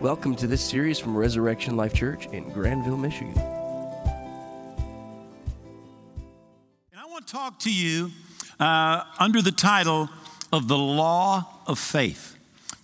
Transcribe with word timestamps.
Welcome 0.00 0.36
to 0.36 0.46
this 0.46 0.64
series 0.64 1.00
from 1.00 1.16
Resurrection 1.16 1.76
Life 1.76 1.92
Church 1.92 2.26
in 2.26 2.48
Grandville, 2.50 2.96
Michigan. 2.96 3.36
And 3.36 3.40
I 6.96 7.06
want 7.06 7.26
to 7.26 7.32
talk 7.32 7.58
to 7.60 7.74
you 7.74 8.12
uh, 8.60 9.02
under 9.18 9.42
the 9.42 9.50
title 9.50 10.08
of 10.52 10.68
the 10.68 10.78
law 10.78 11.48
of 11.66 11.80
faith. 11.80 12.36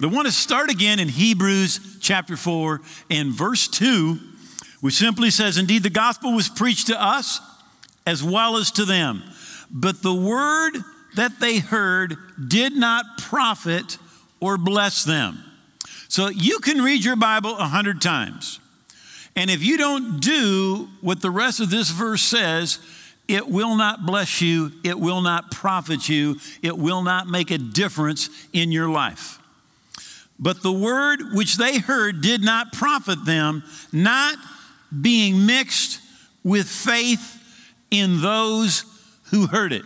I 0.03 0.07
want 0.07 0.27
to 0.27 0.33
start 0.33 0.71
again 0.71 0.99
in 0.99 1.09
Hebrews 1.09 1.99
chapter 2.01 2.37
4 2.37 2.81
and 3.09 3.33
verse 3.33 3.69
2, 3.69 4.19
which 4.81 4.95
simply 4.95 5.31
says, 5.31 5.57
Indeed, 5.57 5.85
the 5.85 5.91
gospel 5.91 6.35
was 6.35 6.49
preached 6.49 6.89
to 6.89 7.01
us 7.01 7.41
as 8.05 8.25
well 8.25 8.57
as 8.57 8.73
to 8.73 8.85
them, 8.85 9.23
but 9.71 10.03
the 10.03 10.13
word 10.13 10.73
that 11.15 11.39
they 11.39 11.61
heard 11.61 12.17
did 12.49 12.73
not 12.73 13.05
profit 13.19 13.99
or 14.41 14.59
bless 14.59 15.05
them. 15.05 15.39
So 16.15 16.29
you 16.29 16.61
can 16.61 16.81
read 16.81 17.05
your 17.05 17.17
Bible 17.17 17.59
a 17.59 17.67
hundred 17.67 18.01
times. 18.01 18.61
And 19.35 19.51
if 19.51 19.65
you 19.65 19.77
don't 19.77 20.21
do 20.21 20.89
what 21.01 21.21
the 21.21 21.29
rest 21.29 21.59
of 21.59 21.71
this 21.71 21.91
verse 21.91 22.23
says, 22.23 22.79
it 23.27 23.49
will 23.49 23.75
not 23.75 24.07
bless 24.07 24.41
you, 24.41 24.71
it 24.85 25.01
will 25.01 25.23
not 25.23 25.51
profit 25.51 26.09
you, 26.09 26.37
it 26.63 26.79
will 26.79 27.03
not 27.03 27.27
make 27.27 27.51
a 27.51 27.59
difference 27.59 28.31
in 28.53 28.71
your 28.71 28.89
life. 28.89 29.41
But 30.39 30.63
the 30.63 30.71
word 30.71 31.33
which 31.33 31.57
they 31.57 31.79
heard 31.79 32.21
did 32.21 32.45
not 32.45 32.73
profit 32.73 33.25
them, 33.25 33.65
not 33.91 34.39
being 35.03 35.47
mixed 35.47 35.99
with 36.45 36.69
faith 36.69 37.43
in 37.91 38.21
those 38.21 38.85
who 39.33 39.49
heard 39.49 39.73
it. 39.73 39.83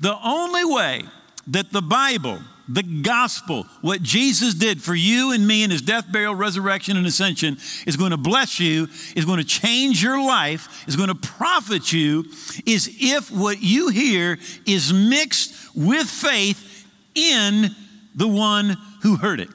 The 0.00 0.16
only 0.24 0.64
way 0.64 1.02
that 1.48 1.70
the 1.70 1.82
Bible 1.82 2.38
the 2.68 2.82
gospel, 2.82 3.64
what 3.80 4.02
Jesus 4.02 4.54
did 4.54 4.82
for 4.82 4.94
you 4.94 5.32
and 5.32 5.46
me 5.46 5.62
in 5.62 5.70
his 5.70 5.82
death, 5.82 6.10
burial, 6.10 6.34
resurrection, 6.34 6.96
and 6.96 7.06
ascension, 7.06 7.58
is 7.86 7.96
going 7.96 8.10
to 8.10 8.16
bless 8.16 8.58
you, 8.58 8.88
is 9.14 9.24
going 9.24 9.38
to 9.38 9.44
change 9.44 10.02
your 10.02 10.20
life, 10.20 10.84
is 10.88 10.96
going 10.96 11.08
to 11.08 11.14
profit 11.14 11.92
you, 11.92 12.24
is 12.64 12.88
if 13.00 13.30
what 13.30 13.62
you 13.62 13.88
hear 13.88 14.38
is 14.66 14.92
mixed 14.92 15.54
with 15.76 16.08
faith 16.08 16.86
in 17.14 17.70
the 18.14 18.28
one 18.28 18.76
who 19.02 19.16
heard 19.16 19.40
it. 19.40 19.48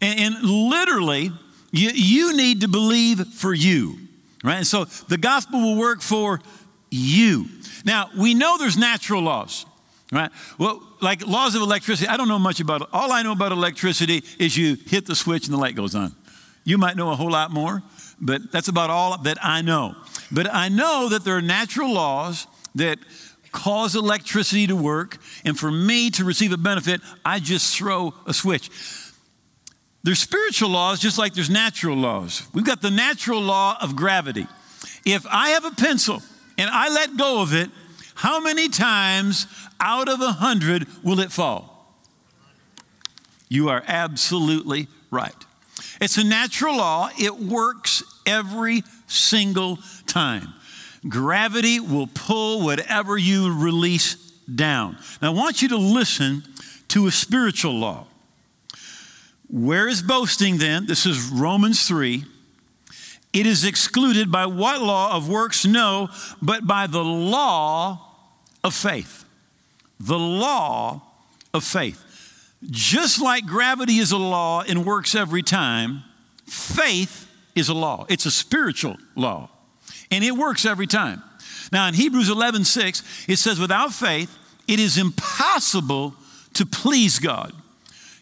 And, 0.00 0.20
and 0.20 0.44
literally, 0.44 1.32
you, 1.72 1.90
you 1.90 2.36
need 2.36 2.62
to 2.62 2.68
believe 2.68 3.26
for 3.28 3.54
you, 3.54 3.98
right? 4.44 4.58
And 4.58 4.66
so 4.66 4.84
the 4.84 5.18
gospel 5.18 5.60
will 5.60 5.76
work 5.76 6.02
for 6.02 6.40
you. 6.90 7.46
Now, 7.84 8.10
we 8.18 8.34
know 8.34 8.58
there's 8.58 8.76
natural 8.76 9.22
laws. 9.22 9.64
Right? 10.12 10.30
Well, 10.58 10.82
like 11.00 11.24
laws 11.26 11.54
of 11.54 11.62
electricity, 11.62 12.08
I 12.08 12.16
don't 12.16 12.28
know 12.28 12.38
much 12.38 12.58
about 12.60 12.82
it. 12.82 12.88
All 12.92 13.12
I 13.12 13.22
know 13.22 13.32
about 13.32 13.52
electricity 13.52 14.24
is 14.38 14.56
you 14.56 14.76
hit 14.86 15.06
the 15.06 15.14
switch 15.14 15.46
and 15.46 15.54
the 15.54 15.58
light 15.58 15.76
goes 15.76 15.94
on. 15.94 16.14
You 16.64 16.78
might 16.78 16.96
know 16.96 17.10
a 17.10 17.16
whole 17.16 17.30
lot 17.30 17.52
more, 17.52 17.82
but 18.20 18.50
that's 18.50 18.68
about 18.68 18.90
all 18.90 19.18
that 19.18 19.38
I 19.40 19.62
know. 19.62 19.94
But 20.32 20.52
I 20.52 20.68
know 20.68 21.08
that 21.10 21.24
there 21.24 21.36
are 21.36 21.42
natural 21.42 21.92
laws 21.92 22.46
that 22.74 22.98
cause 23.52 23.94
electricity 23.94 24.66
to 24.66 24.76
work, 24.76 25.18
and 25.44 25.58
for 25.58 25.70
me 25.70 26.10
to 26.10 26.24
receive 26.24 26.52
a 26.52 26.56
benefit, 26.56 27.00
I 27.24 27.38
just 27.38 27.76
throw 27.76 28.14
a 28.26 28.34
switch. 28.34 28.70
There's 30.02 30.18
spiritual 30.18 30.70
laws 30.70 30.98
just 30.98 31.18
like 31.18 31.34
there's 31.34 31.50
natural 31.50 31.96
laws. 31.96 32.46
We've 32.54 32.64
got 32.64 32.80
the 32.82 32.90
natural 32.90 33.40
law 33.40 33.76
of 33.80 33.96
gravity. 33.96 34.46
If 35.04 35.26
I 35.28 35.50
have 35.50 35.64
a 35.64 35.72
pencil 35.72 36.22
and 36.56 36.70
I 36.70 36.88
let 36.88 37.16
go 37.16 37.42
of 37.42 37.54
it, 37.54 37.70
how 38.20 38.38
many 38.38 38.68
times 38.68 39.46
out 39.80 40.06
of 40.06 40.20
a 40.20 40.32
hundred 40.32 40.86
will 41.02 41.20
it 41.20 41.32
fall? 41.32 41.96
You 43.48 43.70
are 43.70 43.82
absolutely 43.86 44.88
right. 45.10 45.34
It's 46.02 46.18
a 46.18 46.24
natural 46.24 46.76
law, 46.76 47.08
it 47.18 47.38
works 47.38 48.02
every 48.26 48.82
single 49.06 49.78
time. 50.06 50.52
Gravity 51.08 51.80
will 51.80 52.08
pull 52.08 52.62
whatever 52.62 53.16
you 53.16 53.58
release 53.58 54.16
down. 54.54 54.98
Now, 55.22 55.32
I 55.32 55.34
want 55.34 55.62
you 55.62 55.68
to 55.70 55.78
listen 55.78 56.42
to 56.88 57.06
a 57.06 57.10
spiritual 57.10 57.72
law. 57.72 58.06
Where 59.48 59.88
is 59.88 60.02
boasting 60.02 60.58
then? 60.58 60.84
This 60.84 61.06
is 61.06 61.30
Romans 61.30 61.88
3. 61.88 62.26
It 63.32 63.46
is 63.46 63.64
excluded 63.64 64.30
by 64.30 64.44
what 64.44 64.82
law 64.82 65.16
of 65.16 65.26
works? 65.26 65.64
No, 65.64 66.10
but 66.42 66.66
by 66.66 66.86
the 66.86 67.02
law 67.02 68.08
of 68.62 68.74
faith. 68.74 69.24
The 69.98 70.18
law 70.18 71.02
of 71.52 71.64
faith. 71.64 72.04
Just 72.70 73.20
like 73.20 73.46
gravity 73.46 73.98
is 73.98 74.12
a 74.12 74.18
law 74.18 74.62
and 74.62 74.84
works 74.84 75.14
every 75.14 75.42
time, 75.42 76.02
faith 76.46 77.26
is 77.54 77.68
a 77.68 77.74
law. 77.74 78.06
It's 78.08 78.26
a 78.26 78.30
spiritual 78.30 78.96
law, 79.14 79.48
and 80.10 80.22
it 80.22 80.32
works 80.32 80.66
every 80.66 80.86
time. 80.86 81.22
Now, 81.72 81.88
in 81.88 81.94
Hebrews 81.94 82.28
11 82.28 82.64
6, 82.64 83.26
it 83.28 83.36
says, 83.36 83.58
Without 83.58 83.92
faith, 83.92 84.36
it 84.68 84.78
is 84.78 84.98
impossible 84.98 86.14
to 86.54 86.66
please 86.66 87.18
God. 87.18 87.52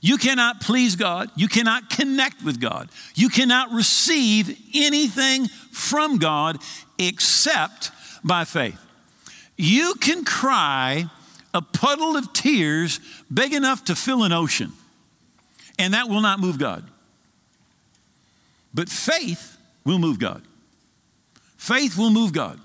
You 0.01 0.17
cannot 0.17 0.61
please 0.61 0.95
God. 0.95 1.31
You 1.35 1.49
cannot 1.49 1.91
connect 1.91 2.43
with 2.45 2.61
God. 2.61 2.89
You 3.15 3.29
cannot 3.29 3.73
receive 3.73 4.57
anything 4.75 5.49
from 5.73 6.19
God 6.19 6.59
except 6.99 7.91
by 8.23 8.45
faith. 8.45 8.79
You 9.59 9.95
can 10.01 10.25
cry 10.25 11.11
a 11.53 11.61
puddle 11.61 12.17
of 12.17 12.33
tears 12.33 13.01
big 13.33 13.53
enough 13.53 13.85
to 13.87 13.97
fill 13.97 14.23
an 14.23 14.33
ocean, 14.33 14.73
and 15.79 15.93
that 15.95 16.09
will 16.09 16.21
not 16.21 16.39
move 16.39 16.59
God. 16.59 16.89
But 18.73 18.89
faith 18.89 19.59
will 19.85 19.99
move 19.99 20.19
God. 20.19 20.43
Faith 21.57 21.99
will 21.99 22.11
move 22.11 22.33
God. 22.33 22.61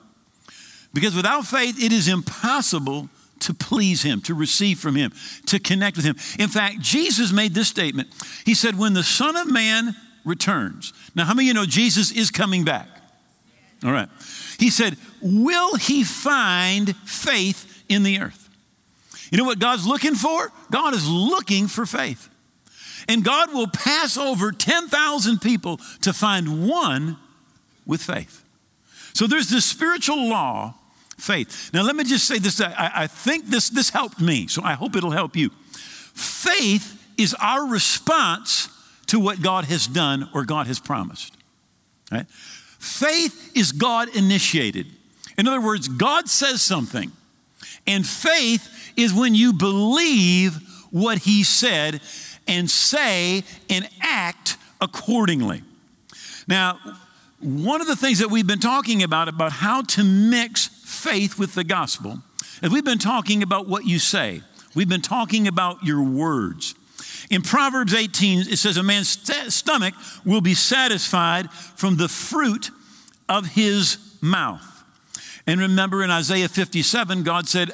Because 0.94 1.16
without 1.16 1.48
faith, 1.48 1.84
it 1.84 1.92
is 1.92 2.08
impossible 2.08 3.10
to 3.40 3.54
please 3.54 4.04
Him, 4.04 4.22
to 4.22 4.36
receive 4.36 4.80
from 4.80 4.96
Him, 4.96 5.12
to 5.48 5.60
connect 5.60 5.98
with 5.98 6.06
Him. 6.06 6.16
In 6.38 6.50
fact, 6.50 6.80
Jesus 6.80 7.32
made 7.32 7.56
this 7.56 7.68
statement 7.68 8.10
He 8.46 8.54
said, 8.54 8.78
When 8.78 8.94
the 8.94 9.04
Son 9.04 9.36
of 9.36 9.52
Man 9.52 9.96
returns. 10.24 10.94
Now, 11.16 11.26
how 11.26 11.34
many 11.34 11.48
of 11.50 11.56
you 11.56 11.62
know 11.62 11.66
Jesus 11.66 12.12
is 12.12 12.30
coming 12.30 12.64
back? 12.64 12.88
All 13.84 13.92
right. 13.92 14.10
He 14.60 14.70
said, 14.70 14.98
Will 15.22 15.76
he 15.76 16.04
find 16.04 16.96
faith 16.98 17.84
in 17.90 18.04
the 18.04 18.20
earth? 18.20 18.50
You 19.32 19.38
know 19.38 19.46
what 19.46 19.60
God's 19.60 19.88
looking 19.88 20.16
for? 20.16 20.52
God 20.72 20.94
is 20.94 21.10
looking 21.10 21.68
for 21.68 21.86
faith. 21.86 22.30
And 23.08 23.24
God 23.24 23.54
will 23.54 23.68
pass 23.68 24.18
over 24.18 24.52
10,000 24.52 25.42
people 25.42 25.80
to 26.02 26.14
find 26.14 26.68
one 26.68 27.18
with 27.86 28.02
faith. 28.02 28.44
So 29.14 29.28
there's 29.28 29.50
this 29.50 29.66
spiritual 29.66 30.30
law, 30.30 30.76
faith. 31.18 31.72
Now, 31.74 31.84
let 31.84 31.96
me 31.96 32.04
just 32.04 32.28
say 32.28 32.40
this 32.40 32.62
I, 32.62 32.92
I 32.96 33.08
think 33.08 33.48
this, 33.48 33.70
this 33.70 33.90
helped 33.90 34.22
me, 34.22 34.48
so 34.48 34.64
I 34.64 34.74
hope 34.74 34.96
it'll 34.96 35.12
help 35.12 35.36
you. 35.36 35.50
Faith 36.14 37.00
is 37.18 37.36
our 37.42 37.68
response 37.68 38.70
to 39.08 39.20
what 39.20 39.42
God 39.42 39.66
has 39.66 39.86
done 39.88 40.30
or 40.34 40.46
God 40.46 40.68
has 40.68 40.80
promised. 40.80 41.36
Right? 42.12 42.26
Faith 42.84 43.56
is 43.56 43.72
God 43.72 44.14
initiated. 44.14 44.88
In 45.38 45.48
other 45.48 45.62
words, 45.62 45.88
God 45.88 46.28
says 46.28 46.62
something, 46.62 47.14
and 47.88 48.06
faith 48.06 48.92
is 48.98 49.14
when 49.14 49.34
you 49.34 49.54
believe 49.54 50.58
what 50.92 51.20
He 51.20 51.46
said 51.46 52.02
and 52.46 52.70
say 52.70 53.46
and 53.70 53.88
act 54.02 54.58
accordingly. 54.82 55.64
Now, 56.46 56.78
one 57.40 57.80
of 57.80 57.88
the 57.88 57.96
things 57.96 58.20
that 58.20 58.30
we've 58.30 58.46
been 58.46 58.60
talking 58.60 59.02
about, 59.02 59.30
about 59.30 59.54
how 59.54 59.84
to 59.84 60.04
mix 60.04 60.68
faith 60.68 61.40
with 61.40 61.56
the 61.56 61.64
gospel, 61.64 62.20
is 62.62 62.70
we've 62.70 62.84
been 62.84 63.00
talking 63.00 63.44
about 63.44 63.66
what 63.66 63.86
you 63.86 63.98
say. 63.98 64.42
We've 64.76 64.90
been 64.90 65.02
talking 65.02 65.48
about 65.48 65.86
your 65.86 66.04
words. 66.04 66.76
In 67.34 67.42
Proverbs 67.42 67.96
18, 67.96 68.42
it 68.42 68.58
says, 68.58 68.78
A 68.78 68.84
man's 68.84 69.10
st- 69.10 69.52
stomach 69.52 69.96
will 70.24 70.40
be 70.40 70.54
satisfied 70.54 71.52
from 71.52 71.98
the 71.98 72.08
fruit 72.08 72.70
of 73.28 73.48
his 73.48 73.98
mouth. 74.22 74.84
And 75.48 75.60
remember 75.60 76.04
in 76.04 76.12
Isaiah 76.12 76.48
57, 76.48 77.24
God 77.24 77.50
said, 77.50 77.72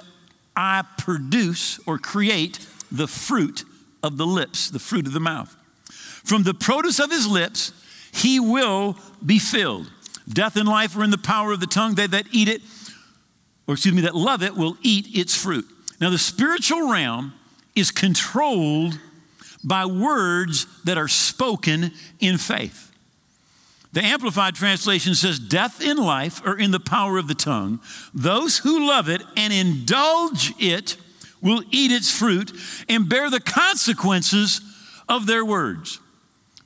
I 0.56 0.84
produce 0.98 1.78
or 1.86 1.98
create 1.98 2.66
the 2.90 3.06
fruit 3.06 3.66
of 4.02 4.16
the 4.16 4.26
lips, 4.26 4.70
the 4.70 4.80
fruit 4.80 5.06
of 5.06 5.12
the 5.12 5.20
mouth. 5.20 5.54
From 5.90 6.44
the 6.44 6.54
produce 6.54 7.00
of 7.00 7.12
his 7.12 7.28
lips, 7.28 7.74
he 8.14 8.40
will 8.40 8.98
be 9.26 9.40
filled. 9.40 9.92
Death 10.30 10.56
and 10.56 10.70
life 10.70 10.96
are 10.96 11.04
in 11.04 11.12
the 11.12 11.18
power 11.18 11.52
of 11.52 11.60
the 11.60 11.68
tongue. 11.68 11.96
They 11.96 12.08
that 12.08 12.28
eat 12.32 12.48
it, 12.48 12.62
or 13.68 13.74
excuse 13.74 13.94
me, 13.94 14.04
that 14.04 14.16
love 14.16 14.42
it, 14.42 14.56
will 14.56 14.78
eat 14.82 15.08
its 15.14 15.36
fruit. 15.36 15.66
Now, 16.00 16.12
the 16.12 16.18
spiritual 16.18 16.90
realm 16.90 17.34
is 17.76 17.92
controlled 17.92 18.98
by 19.64 19.86
words 19.86 20.66
that 20.86 20.98
are 20.98 21.08
spoken 21.08 21.92
in 22.20 22.38
faith. 22.38 22.92
The 23.92 24.02
Amplified 24.02 24.56
Translation 24.56 25.16
says, 25.16 25.40
Death 25.40 25.82
and 25.84 26.00
life 26.00 26.46
are 26.46 26.58
in 26.58 26.72
the 26.72 26.80
power 26.80 27.18
of 27.18 27.28
the 27.28 27.34
tongue. 27.34 27.80
Those 28.14 28.60
who 28.60 28.88
love 28.88 29.10
it 29.10 29.22
and 29.36 29.52
indulge 29.52 30.54
it 30.60 30.96
will 31.42 31.64
eat 31.72 31.92
its 31.92 32.16
fruit 32.16 32.52
and 32.88 33.10
bear 33.10 33.30
the 33.30 33.40
consequences 33.40 34.62
of 35.08 35.26
their 35.26 35.44
words. 35.44 36.00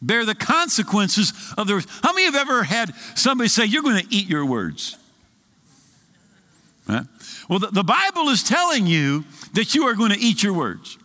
bear 0.01 0.25
the 0.25 0.35
consequences 0.35 1.31
of 1.57 1.65
their 1.65 1.77
words. 1.77 1.87
How 2.03 2.11
many 2.11 2.25
have 2.25 2.35
ever 2.35 2.63
had 2.63 2.93
somebody 3.15 3.47
say, 3.47 3.63
You're 3.65 3.83
going 3.83 4.05
to 4.05 4.13
eat 4.13 4.27
your 4.27 4.45
words? 4.45 4.97
Well, 7.49 7.59
the, 7.59 7.67
the 7.67 7.83
Bible 7.83 8.29
is 8.29 8.43
telling 8.43 8.85
you 8.87 9.23
that 9.53 9.73
you 9.73 9.83
are 9.87 9.95
going 9.95 10.11
to 10.11 10.19
eat 10.19 10.43
your 10.43 10.53
words. 10.53 10.97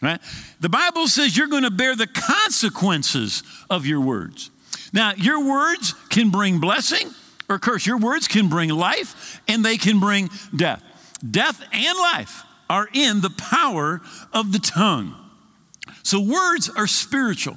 Right? 0.00 0.20
The 0.60 0.68
Bible 0.68 1.08
says 1.08 1.36
you're 1.36 1.48
going 1.48 1.64
to 1.64 1.70
bear 1.70 1.96
the 1.96 2.06
consequences 2.06 3.42
of 3.68 3.84
your 3.84 4.00
words. 4.00 4.50
Now, 4.92 5.12
your 5.16 5.44
words 5.44 5.94
can 6.08 6.30
bring 6.30 6.60
blessing 6.60 7.10
or 7.48 7.58
curse. 7.58 7.84
Your 7.84 7.98
words 7.98 8.28
can 8.28 8.48
bring 8.48 8.70
life 8.70 9.40
and 9.48 9.64
they 9.64 9.76
can 9.76 9.98
bring 9.98 10.30
death. 10.54 10.82
Death 11.28 11.60
and 11.72 11.98
life 11.98 12.44
are 12.70 12.88
in 12.92 13.20
the 13.20 13.30
power 13.30 14.00
of 14.32 14.52
the 14.52 14.58
tongue. 14.58 15.14
So, 16.02 16.20
words 16.20 16.70
are 16.74 16.86
spiritual. 16.86 17.56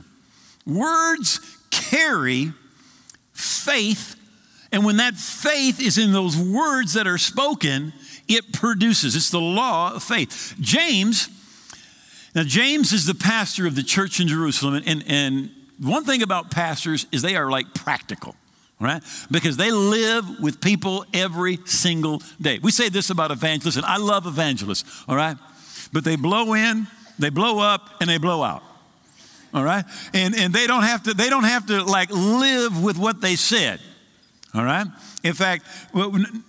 Words 0.65 1.39
carry 1.69 2.53
faith, 3.33 4.15
and 4.71 4.85
when 4.85 4.97
that 4.97 5.15
faith 5.15 5.81
is 5.81 5.97
in 5.97 6.13
those 6.13 6.37
words 6.37 6.93
that 6.93 7.07
are 7.07 7.17
spoken, 7.17 7.93
it 8.27 8.53
produces. 8.53 9.15
It's 9.15 9.31
the 9.31 9.39
law 9.39 9.95
of 9.95 10.03
faith. 10.03 10.55
James, 10.59 11.29
now, 12.33 12.43
James 12.43 12.93
is 12.93 13.05
the 13.05 13.15
pastor 13.15 13.67
of 13.67 13.75
the 13.75 13.83
church 13.83 14.19
in 14.19 14.27
Jerusalem, 14.27 14.81
and, 14.85 15.03
and 15.07 15.51
one 15.79 16.05
thing 16.05 16.21
about 16.21 16.51
pastors 16.51 17.05
is 17.11 17.21
they 17.21 17.35
are 17.35 17.49
like 17.49 17.73
practical 17.73 18.35
right? 18.81 19.03
Because 19.29 19.57
they 19.57 19.71
live 19.71 20.39
with 20.39 20.59
people 20.59 21.05
every 21.13 21.59
single 21.65 22.21
day. 22.41 22.59
We 22.59 22.71
say 22.71 22.89
this 22.89 23.11
about 23.11 23.29
evangelists, 23.29 23.77
and 23.77 23.85
I 23.85 23.97
love 23.97 24.25
evangelists, 24.25 25.05
all 25.07 25.15
right? 25.15 25.37
But 25.93 26.03
they 26.03 26.15
blow 26.15 26.55
in, 26.55 26.87
they 27.19 27.29
blow 27.29 27.59
up, 27.59 28.01
and 28.01 28.09
they 28.09 28.17
blow 28.17 28.43
out. 28.43 28.63
All 29.53 29.63
right? 29.63 29.85
And 30.13 30.33
and 30.33 30.53
they 30.53 30.65
don't 30.65 30.83
have 30.83 31.03
to, 31.03 31.13
they 31.13 31.29
don't 31.29 31.43
have 31.43 31.67
to 31.67 31.83
like 31.83 32.09
live 32.09 32.81
with 32.81 32.97
what 32.97 33.21
they 33.21 33.35
said. 33.35 33.79
All 34.53 34.65
right? 34.65 34.85
In 35.23 35.33
fact, 35.33 35.65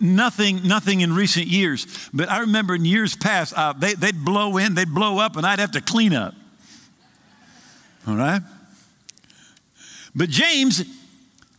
nothing, 0.00 0.66
nothing 0.66 1.02
in 1.02 1.14
recent 1.14 1.46
years, 1.46 1.87
but 2.12 2.28
I 2.28 2.40
remember 2.40 2.75
in 2.75 2.84
years 2.84 3.14
past, 3.14 3.54
uh, 3.56 3.75
they, 3.75 3.94
they'd 3.94 4.25
blow 4.25 4.56
in, 4.56 4.75
they'd 4.75 4.93
blow 4.93 5.19
up, 5.19 5.37
and 5.37 5.46
I'd 5.46 5.60
have 5.60 5.72
to 5.72 5.81
clean 5.81 6.12
up. 6.12 6.34
All 8.08 8.16
right? 8.16 8.43
But 10.14 10.31
James, 10.31 10.84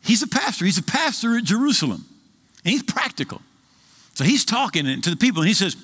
he's 0.04 0.22
a 0.22 0.28
pastor. 0.28 0.66
He's 0.66 0.78
a 0.78 0.84
pastor 0.84 1.38
at 1.38 1.46
Jerusalem, 1.46 2.06
and 2.66 2.72
he's 2.72 2.84
practical. 2.84 3.42
So 4.16 4.26
he's 4.26 4.44
talking 4.44 5.02
to 5.02 5.10
the 5.10 5.16
people, 5.16 5.42
and 5.42 5.48
he 5.48 5.54
says, 5.54 5.76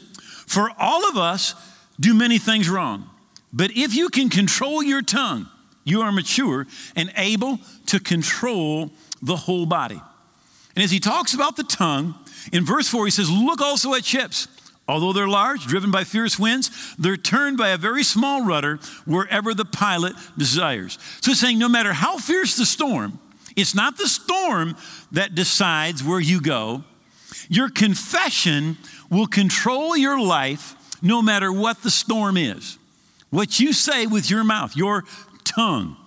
For 0.46 0.70
all 0.78 1.08
of 1.10 1.18
us 1.18 1.56
do 2.00 2.14
many 2.14 2.38
things 2.38 2.70
wrong, 2.70 3.10
but 3.54 3.72
if 3.72 3.96
you 3.96 4.10
can 4.10 4.30
control 4.30 4.84
your 4.84 5.02
tongue, 5.02 5.48
you 5.86 6.02
are 6.02 6.12
mature 6.12 6.68
and 6.96 7.12
able 7.16 7.60
to 7.88 8.00
control 8.00 8.92
the 9.22 9.36
whole 9.36 9.66
body. 9.66 10.02
And 10.80 10.86
as 10.86 10.92
he 10.92 11.02
talks 11.02 11.34
about 11.34 11.58
the 11.58 11.66
tongue, 11.66 12.16
in 12.54 12.64
verse 12.64 12.88
4, 12.88 13.04
he 13.04 13.12
says, 13.12 13.30
Look 13.30 13.60
also 13.60 13.96
at 13.96 14.06
ships. 14.06 14.48
Although 14.88 15.12
they're 15.12 15.28
large, 15.28 15.66
driven 15.66 15.92
by 15.92 16.06
fierce 16.06 16.40
winds, 16.40 16.96
they're 16.98 17.18
turned 17.18 17.58
by 17.58 17.72
a 17.72 17.78
very 17.78 18.02
small 18.02 18.46
rudder 18.46 18.80
wherever 19.04 19.54
the 19.54 19.66
pilot 19.66 20.14
desires. 20.38 20.98
So 21.20 21.32
he's 21.32 21.42
saying 21.42 21.60
no 21.60 21.68
matter 21.68 21.92
how 21.92 22.18
fierce 22.18 22.56
the 22.56 22.66
storm, 22.66 23.20
it's 23.58 23.76
not 23.76 23.98
the 23.98 24.08
storm 24.08 24.78
that 25.12 25.36
decides 25.36 26.02
where 26.02 26.22
you 26.22 26.40
go. 26.40 26.86
Your 27.50 27.70
confession 27.70 28.78
will 29.12 29.28
control 29.28 29.98
your 29.98 30.18
life 30.18 30.78
no 31.02 31.22
matter 31.22 31.52
what 31.52 31.84
the 31.84 31.92
storm 31.92 32.38
is. 32.38 32.78
What 33.32 33.60
you 33.60 33.74
say 33.74 34.08
with 34.08 34.30
your 34.30 34.46
mouth, 34.46 34.78
your 34.78 35.04
tongue. 35.44 35.98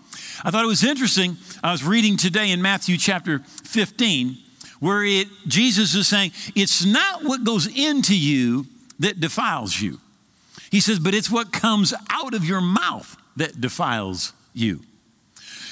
I 0.42 0.50
thought 0.50 0.64
it 0.64 0.68
was 0.68 0.82
interesting. 0.82 1.36
I 1.62 1.72
was 1.72 1.84
reading 1.84 2.16
today 2.16 2.50
in 2.50 2.62
Matthew 2.62 2.96
chapter 2.96 3.40
15 3.64 4.38
where 4.82 5.04
it, 5.04 5.28
Jesus 5.46 5.94
is 5.94 6.08
saying, 6.08 6.32
It's 6.56 6.84
not 6.84 7.22
what 7.22 7.44
goes 7.44 7.68
into 7.68 8.18
you 8.18 8.66
that 8.98 9.20
defiles 9.20 9.80
you. 9.80 10.00
He 10.72 10.80
says, 10.80 10.98
But 10.98 11.14
it's 11.14 11.30
what 11.30 11.52
comes 11.52 11.94
out 12.10 12.34
of 12.34 12.44
your 12.44 12.60
mouth 12.60 13.16
that 13.36 13.60
defiles 13.60 14.32
you. 14.52 14.80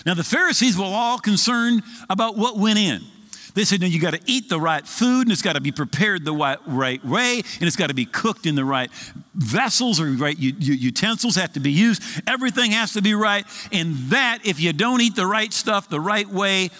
Now, 0.07 0.15
the 0.15 0.23
Pharisees 0.23 0.79
were 0.79 0.85
all 0.85 1.19
concerned 1.19 1.83
about 2.09 2.37
what 2.37 2.57
went 2.57 2.79
in. 2.79 3.03
They 3.55 3.65
said, 3.65 3.81
no, 3.81 3.89
you 3.89 3.99
got 3.99 4.15
to 4.15 4.21
eat 4.27 4.49
the 4.49 4.61
right 4.61 4.87
food, 4.87 5.23
and 5.23 5.33
it's 5.33 5.43
got 5.43 5.55
to 5.55 5.61
be 5.61 5.73
prepared 5.73 6.25
the 6.25 6.33
right, 6.33 7.05
way, 7.05 7.39
and 7.39 7.63
it's 7.63 7.75
got 7.75 7.89
to 7.89 7.95
be 7.95 8.05
cooked 8.05 8.47
in 8.47 8.55
the 8.55 8.65
right 8.65 8.91
vessels 9.35 10.01
or 10.01 10.07
right 10.07 10.39
utensils 10.39 11.35
have 11.35 11.53
to 11.55 11.61
be 11.61 11.73
used. 11.73 12.01
Everything 12.29 12.71
has 12.71 12.93
to 12.93 13.03
be 13.03 13.13
right. 13.13 13.45
And 13.73 13.97
that, 14.11 14.39
if 14.45 14.61
you 14.61 14.73
don't 14.73 15.01
eat 15.01 15.17
the 15.17 15.27
right 15.27 15.53
stuff 15.53 15.89
the 15.89 16.01
right 16.01 16.29
way, 16.29 16.71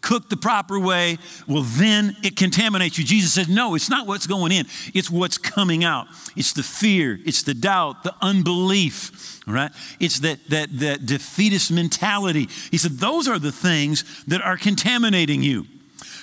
cooked 0.00 0.30
the 0.30 0.36
proper 0.36 0.78
way, 0.78 1.18
well, 1.46 1.62
then 1.62 2.16
it 2.22 2.36
contaminates 2.36 2.98
you. 2.98 3.04
Jesus 3.04 3.32
said, 3.32 3.48
No, 3.48 3.74
it's 3.74 3.90
not 3.90 4.06
what's 4.06 4.26
going 4.26 4.52
in, 4.52 4.66
it's 4.94 5.10
what's 5.10 5.38
coming 5.38 5.84
out. 5.84 6.06
It's 6.36 6.52
the 6.52 6.62
fear, 6.62 7.18
it's 7.24 7.42
the 7.42 7.54
doubt, 7.54 8.02
the 8.02 8.14
unbelief, 8.20 9.40
right? 9.46 9.70
It's 9.98 10.20
that, 10.20 10.38
that, 10.48 10.78
that 10.78 11.06
defeatist 11.06 11.70
mentality. 11.70 12.48
He 12.70 12.78
said, 12.78 12.92
Those 12.92 13.28
are 13.28 13.38
the 13.38 13.52
things 13.52 14.24
that 14.26 14.42
are 14.42 14.56
contaminating 14.56 15.42
you. 15.42 15.66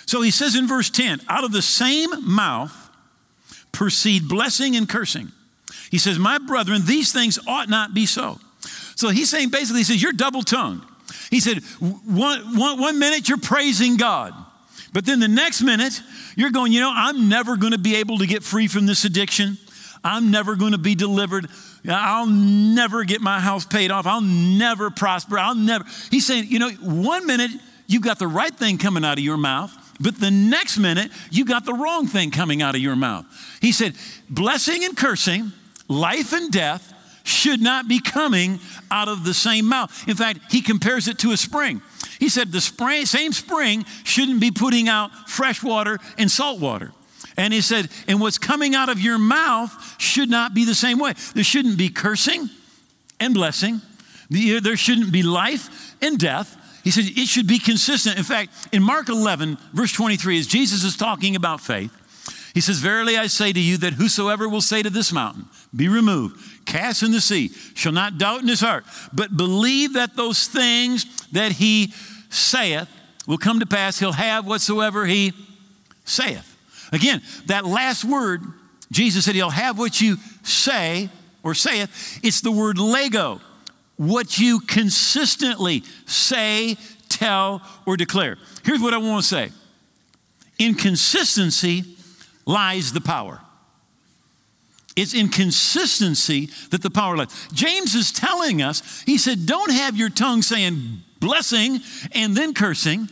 So 0.06 0.22
he 0.22 0.32
says 0.32 0.56
in 0.56 0.68
verse 0.68 0.90
10 0.90 1.22
out 1.28 1.44
of 1.44 1.52
the 1.52 1.62
same 1.62 2.10
mouth 2.26 2.90
proceed 3.72 4.28
blessing 4.28 4.76
and 4.76 4.88
cursing. 4.88 5.32
He 5.92 5.98
says, 5.98 6.18
My 6.18 6.38
brethren, 6.38 6.84
these 6.86 7.14
things 7.14 7.40
ought 7.48 7.70
not 7.70 7.94
be 7.94 8.06
so. 8.06 8.40
So 8.96 9.10
he's 9.10 9.30
saying 9.30 9.50
basically, 9.50 9.82
he 9.82 9.84
says, 9.84 10.02
You're 10.02 10.14
double 10.14 10.44
tongued. 10.44 10.84
He 11.30 11.40
said, 11.40 11.60
one, 11.80 12.58
one, 12.58 12.80
one 12.80 13.00
minute 13.00 13.30
you're 13.30 13.38
praising 13.38 13.98
God, 13.98 14.34
but 14.94 15.06
then 15.06 15.20
the 15.20 15.28
next 15.28 15.62
minute 15.62 16.02
you're 16.36 16.52
going, 16.52 16.72
You 16.72 16.80
know, 16.80 16.92
I'm 16.94 17.30
never 17.30 17.58
going 17.58 17.74
to 17.74 17.80
be 17.80 17.96
able 17.96 18.20
to 18.20 18.28
get 18.28 18.44
free 18.44 18.68
from 18.68 18.86
this 18.86 19.04
addiction. 19.06 19.58
I'm 20.04 20.32
never 20.32 20.56
going 20.56 20.72
to 20.72 20.78
be 20.78 20.96
delivered. 20.96 21.48
I'll 21.88 22.28
never 22.28 23.04
get 23.04 23.22
my 23.22 23.40
house 23.40 23.66
paid 23.66 23.92
off. 23.92 24.06
I'll 24.06 24.22
never 24.22 24.90
prosper. 24.90 25.38
I'll 25.38 25.56
never. 25.56 25.86
He's 26.12 26.26
saying, 26.26 26.46
you 26.48 26.60
know, 26.60 26.70
one 26.70 27.26
minute 27.26 27.52
you've 27.88 28.04
got 28.04 28.20
the 28.20 28.28
right 28.28 28.54
thing 28.54 28.78
coming 28.78 29.04
out 29.04 29.18
of 29.18 29.24
your 29.24 29.38
mouth, 29.38 29.76
but 30.00 30.20
the 30.20 30.32
next 30.32 30.78
minute, 30.78 31.12
you 31.32 31.46
got 31.46 31.66
the 31.66 31.74
wrong 31.74 32.08
thing 32.08 32.32
coming 32.32 32.62
out 32.62 32.76
of 32.76 32.82
your 32.82 32.96
mouth. 32.96 33.26
He 33.62 33.72
said, 33.72 33.96
blessing 34.30 34.84
and 34.84 34.96
cursing, 34.96 35.52
life 35.88 36.34
and 36.34 36.52
death 36.52 36.94
should 37.28 37.62
not 37.62 37.88
be 37.88 38.00
coming 38.00 38.60
out 38.90 39.08
of 39.08 39.24
the 39.24 39.34
same 39.34 39.66
mouth. 39.68 40.08
In 40.08 40.16
fact, 40.16 40.52
he 40.52 40.62
compares 40.62 41.08
it 41.08 41.20
to 41.20 41.32
a 41.32 41.38
spring. 41.38 41.82
He 42.20 42.30
said 42.30 42.52
the 42.52 42.62
spring, 42.62 43.06
same 43.06 43.34
spring 43.34 43.86
shouldn't 44.04 44.40
be 44.40 44.52
putting 44.52 44.90
out 44.90 45.12
fresh 45.30 45.62
water 45.62 46.00
and 46.18 46.32
salt 46.32 46.60
water. 46.60 46.92
And 47.36 47.54
he 47.54 47.62
said, 47.62 47.90
and 48.08 48.20
what's 48.20 48.40
coming 48.40 48.74
out 48.74 48.90
of 48.90 49.00
your 49.00 49.20
mouth 49.20 50.02
should 50.02 50.30
not 50.30 50.54
be 50.54 50.66
the 50.66 50.74
same 50.74 50.98
way. 50.98 51.14
There 51.36 51.44
shouldn't 51.44 51.78
be 51.78 51.90
cursing 51.90 52.50
and 53.20 53.34
blessing. 53.34 53.82
There 54.30 54.78
shouldn't 54.78 55.12
be 55.12 55.22
life 55.22 55.96
and 56.02 56.18
death. 56.18 56.56
He 56.84 56.92
said 56.92 57.04
it 57.06 57.28
should 57.28 57.48
be 57.48 57.60
consistent. 57.60 58.18
In 58.18 58.24
fact, 58.24 58.52
in 58.72 58.82
Mark 58.82 59.10
11, 59.10 59.58
verse 59.74 59.92
23, 59.92 60.40
as 60.40 60.48
Jesus 60.48 60.84
is 60.84 60.96
talking 60.96 61.36
about 61.36 61.62
faith, 61.62 61.92
he 62.54 62.62
says, 62.62 62.80
Verily 62.80 63.18
I 63.18 63.28
say 63.28 63.54
to 63.54 63.60
you 63.60 63.78
that 63.78 63.94
whosoever 63.94 64.50
will 64.50 64.62
say 64.62 64.82
to 64.82 64.90
this 64.90 65.12
mountain, 65.12 65.46
Be 65.78 65.88
removed, 65.88 66.66
cast 66.66 67.04
in 67.04 67.12
the 67.12 67.22
sea, 67.22 67.52
shall 67.76 67.94
not 67.94 68.18
doubt 68.18 68.42
in 68.42 68.48
his 68.48 68.60
heart, 68.60 68.84
but 69.14 69.38
believe 69.38 69.94
that 69.94 70.16
those 70.16 70.48
things 70.48 71.06
that 71.32 71.54
he 71.54 71.94
saith 72.30 72.90
will 73.28 73.38
come 73.38 73.60
to 73.60 73.66
pass, 73.66 74.00
he'll 74.00 74.12
have 74.12 74.46
whatsoever 74.46 75.06
he 75.06 75.34
saith. 76.04 76.56
Again, 76.92 77.22
that 77.46 77.66
last 77.66 78.04
word, 78.04 78.42
Jesus 78.92 79.26
said, 79.26 79.36
He'll 79.36 79.50
have 79.50 79.78
what 79.78 80.02
you 80.02 80.18
say 80.44 81.10
or 81.44 81.54
saith. 81.54 82.20
It's 82.24 82.42
the 82.42 82.52
word 82.52 82.78
lego 82.78 83.42
what 83.98 84.38
you 84.38 84.60
consistently 84.60 85.84
say, 86.06 86.78
tell, 87.10 87.62
or 87.86 87.98
declare. 87.98 88.38
Here's 88.64 88.80
what 88.80 88.94
I 88.94 88.98
want 88.98 89.24
to 89.24 89.28
say 89.28 89.52
in 90.58 90.76
consistency 90.76 91.84
lies 92.46 92.94
the 92.94 93.02
power. 93.02 93.42
It's 94.98 95.14
inconsistency 95.14 96.50
that 96.72 96.82
the 96.82 96.90
power 96.90 97.16
lies. 97.16 97.48
James 97.54 97.96
is 97.96 98.12
telling 98.12 98.62
us, 98.62 99.04
he 99.04 99.18
said, 99.18 99.46
don't 99.46 99.72
have 99.72 99.96
your 99.96 100.10
tongue 100.10 100.42
saying 100.42 101.04
blessing 101.20 101.80
and 102.12 102.36
then 102.36 102.54
cursing, 102.54 103.08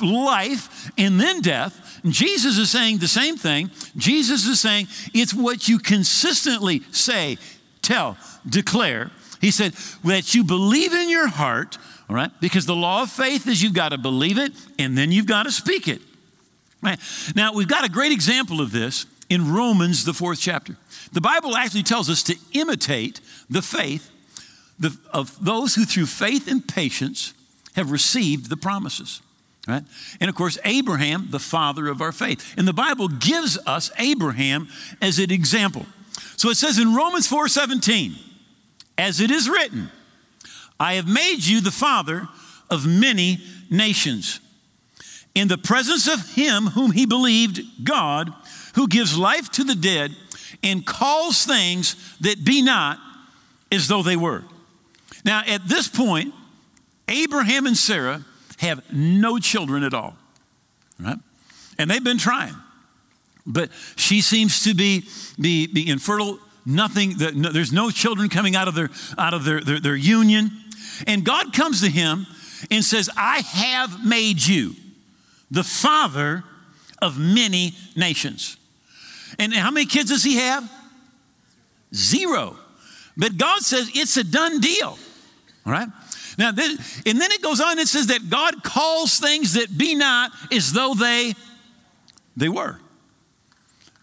life 0.00 0.90
and 0.96 1.20
then 1.20 1.42
death. 1.42 2.00
Jesus 2.06 2.56
is 2.56 2.70
saying 2.70 2.98
the 2.98 3.08
same 3.08 3.36
thing. 3.36 3.70
Jesus 3.96 4.46
is 4.46 4.60
saying 4.60 4.86
it's 5.12 5.34
what 5.34 5.68
you 5.68 5.78
consistently 5.78 6.82
say, 6.90 7.36
tell, 7.82 8.16
declare 8.48 9.10
he 9.44 9.50
said, 9.50 9.74
that 10.04 10.34
you 10.34 10.42
believe 10.42 10.94
in 10.94 11.10
your 11.10 11.28
heart, 11.28 11.76
all 12.08 12.16
right? 12.16 12.30
Because 12.40 12.64
the 12.64 12.74
law 12.74 13.02
of 13.02 13.10
faith 13.10 13.46
is 13.46 13.62
you've 13.62 13.74
got 13.74 13.90
to 13.90 13.98
believe 13.98 14.38
it 14.38 14.52
and 14.78 14.96
then 14.96 15.12
you've 15.12 15.26
got 15.26 15.42
to 15.42 15.52
speak 15.52 15.86
it. 15.86 16.00
Right? 16.80 16.98
Now, 17.36 17.52
we've 17.52 17.68
got 17.68 17.84
a 17.84 17.90
great 17.90 18.10
example 18.10 18.62
of 18.62 18.72
this 18.72 19.04
in 19.28 19.52
Romans, 19.52 20.04
the 20.04 20.14
fourth 20.14 20.40
chapter. 20.40 20.76
The 21.12 21.20
Bible 21.20 21.56
actually 21.56 21.82
tells 21.82 22.10
us 22.10 22.22
to 22.24 22.36
imitate 22.52 23.20
the 23.48 23.62
faith 23.62 24.10
of 25.12 25.42
those 25.44 25.74
who, 25.74 25.84
through 25.84 26.06
faith 26.06 26.48
and 26.48 26.66
patience, 26.66 27.34
have 27.76 27.90
received 27.90 28.50
the 28.50 28.56
promises. 28.56 29.20
Right? 29.66 29.82
And 30.20 30.28
of 30.28 30.34
course, 30.34 30.58
Abraham, 30.64 31.28
the 31.30 31.38
father 31.38 31.88
of 31.88 32.02
our 32.02 32.12
faith. 32.12 32.54
And 32.58 32.68
the 32.68 32.74
Bible 32.74 33.08
gives 33.08 33.58
us 33.66 33.90
Abraham 33.98 34.68
as 35.00 35.18
an 35.18 35.30
example. 35.30 35.86
So 36.36 36.50
it 36.50 36.56
says 36.56 36.78
in 36.78 36.94
Romans 36.94 37.26
4 37.26 37.48
17, 37.48 38.14
as 38.98 39.20
it 39.20 39.30
is 39.30 39.48
written, 39.48 39.90
I 40.78 40.94
have 40.94 41.08
made 41.08 41.44
you 41.44 41.60
the 41.60 41.70
father 41.70 42.28
of 42.70 42.86
many 42.86 43.38
nations. 43.70 44.40
In 45.34 45.48
the 45.48 45.58
presence 45.58 46.06
of 46.06 46.34
him 46.34 46.66
whom 46.66 46.92
he 46.92 47.06
believed, 47.06 47.60
God, 47.82 48.32
who 48.74 48.88
gives 48.88 49.16
life 49.16 49.50
to 49.52 49.64
the 49.64 49.74
dead 49.74 50.14
and 50.62 50.84
calls 50.84 51.44
things 51.44 52.16
that 52.20 52.44
be 52.44 52.62
not 52.62 52.98
as 53.70 53.88
though 53.88 54.02
they 54.02 54.16
were. 54.16 54.44
Now, 55.24 55.42
at 55.46 55.66
this 55.66 55.88
point, 55.88 56.34
Abraham 57.08 57.66
and 57.66 57.76
Sarah 57.76 58.24
have 58.58 58.82
no 58.92 59.38
children 59.38 59.82
at 59.82 59.94
all, 59.94 60.16
right? 60.98 61.18
And 61.78 61.90
they've 61.90 62.04
been 62.04 62.18
trying. 62.18 62.54
But 63.46 63.70
she 63.96 64.20
seems 64.20 64.64
to 64.64 64.74
be, 64.74 65.04
be, 65.38 65.66
be 65.66 65.88
infertile. 65.88 66.38
Nothing, 66.66 67.14
no, 67.34 67.50
there's 67.50 67.72
no 67.72 67.90
children 67.90 68.28
coming 68.28 68.56
out 68.56 68.68
of, 68.68 68.74
their, 68.74 68.90
out 69.18 69.34
of 69.34 69.44
their, 69.44 69.60
their, 69.60 69.80
their 69.80 69.96
union. 69.96 70.50
And 71.06 71.24
God 71.24 71.52
comes 71.52 71.82
to 71.82 71.90
him 71.90 72.26
and 72.70 72.82
says, 72.82 73.10
I 73.16 73.40
have 73.40 74.04
made 74.04 74.44
you 74.44 74.74
the 75.50 75.64
father 75.64 76.42
of 77.02 77.18
many 77.18 77.74
nations. 77.96 78.56
And 79.38 79.52
how 79.52 79.70
many 79.70 79.86
kids 79.86 80.10
does 80.10 80.24
he 80.24 80.36
have? 80.36 80.70
Zero. 81.94 82.56
But 83.16 83.36
God 83.36 83.62
says 83.62 83.90
it's 83.94 84.16
a 84.16 84.24
done 84.24 84.60
deal. 84.60 84.98
All 85.66 85.72
right? 85.72 85.88
Now, 86.36 86.52
this, 86.52 87.02
and 87.06 87.20
then 87.20 87.30
it 87.30 87.42
goes 87.42 87.60
on 87.60 87.78
and 87.78 87.88
says 87.88 88.08
that 88.08 88.28
God 88.28 88.62
calls 88.62 89.18
things 89.18 89.54
that 89.54 89.76
be 89.76 89.94
not 89.94 90.32
as 90.52 90.72
though 90.72 90.94
they, 90.94 91.34
they 92.36 92.48
were. 92.48 92.78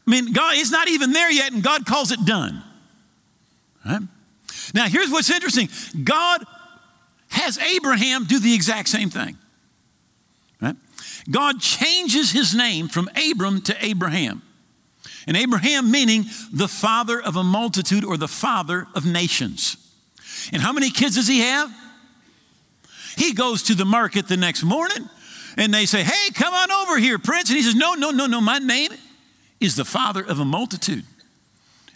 I 0.08 0.12
mean, 0.12 0.32
God 0.32 0.56
is 0.56 0.72
not 0.72 0.88
even 0.88 1.12
there 1.12 1.32
yet, 1.32 1.52
and 1.52 1.62
God 1.62 1.86
calls 1.86 2.12
it 2.12 2.24
done. 2.26 2.64
Right? 3.86 4.02
Now, 4.74 4.86
here's 4.88 5.10
what's 5.10 5.30
interesting 5.30 5.70
God 6.04 6.44
has 7.30 7.58
Abraham 7.58 8.26
do 8.26 8.40
the 8.40 8.54
exact 8.54 8.90
same 8.90 9.10
thing. 9.10 9.38
Right? 10.62 10.76
God 11.30 11.60
changes 11.60 12.32
his 12.32 12.56
name 12.56 12.88
from 12.88 13.10
Abram 13.30 13.62
to 13.64 13.86
Abraham. 13.86 14.42
And 15.32 15.38
Abraham 15.38 15.90
meaning 15.90 16.26
the 16.52 16.68
father 16.68 17.22
of 17.22 17.38
a 17.38 17.44
multitude 17.44 18.04
or 18.04 18.18
the 18.18 18.28
father 18.28 18.86
of 18.94 19.06
nations. 19.06 19.78
And 20.52 20.62
how 20.62 20.74
many 20.74 20.92
kids 20.92 21.16
does 21.16 21.30
he 21.30 21.40
have? 21.40 21.72
He 23.16 23.32
goes 23.32 23.64
to 23.64 23.74
the 23.74 23.86
market 23.86 24.28
the 24.28 24.36
next 24.36 24.62
morning 24.62 25.08
and 25.56 25.74
they 25.74 25.86
say, 25.86 26.04
Hey, 26.04 26.32
come 26.34 26.54
on 26.54 26.70
over 26.70 26.98
here, 26.98 27.18
Prince. 27.18 27.50
And 27.50 27.56
he 27.56 27.64
says, 27.64 27.76
No, 27.76 27.94
no, 27.94 28.12
no, 28.12 28.26
no, 28.26 28.42
my 28.42 28.60
name 28.60 28.92
is 29.62 29.78
the 29.78 29.86
father 29.86 30.22
of 30.22 30.42
a 30.42 30.44
multitude. 30.44 31.06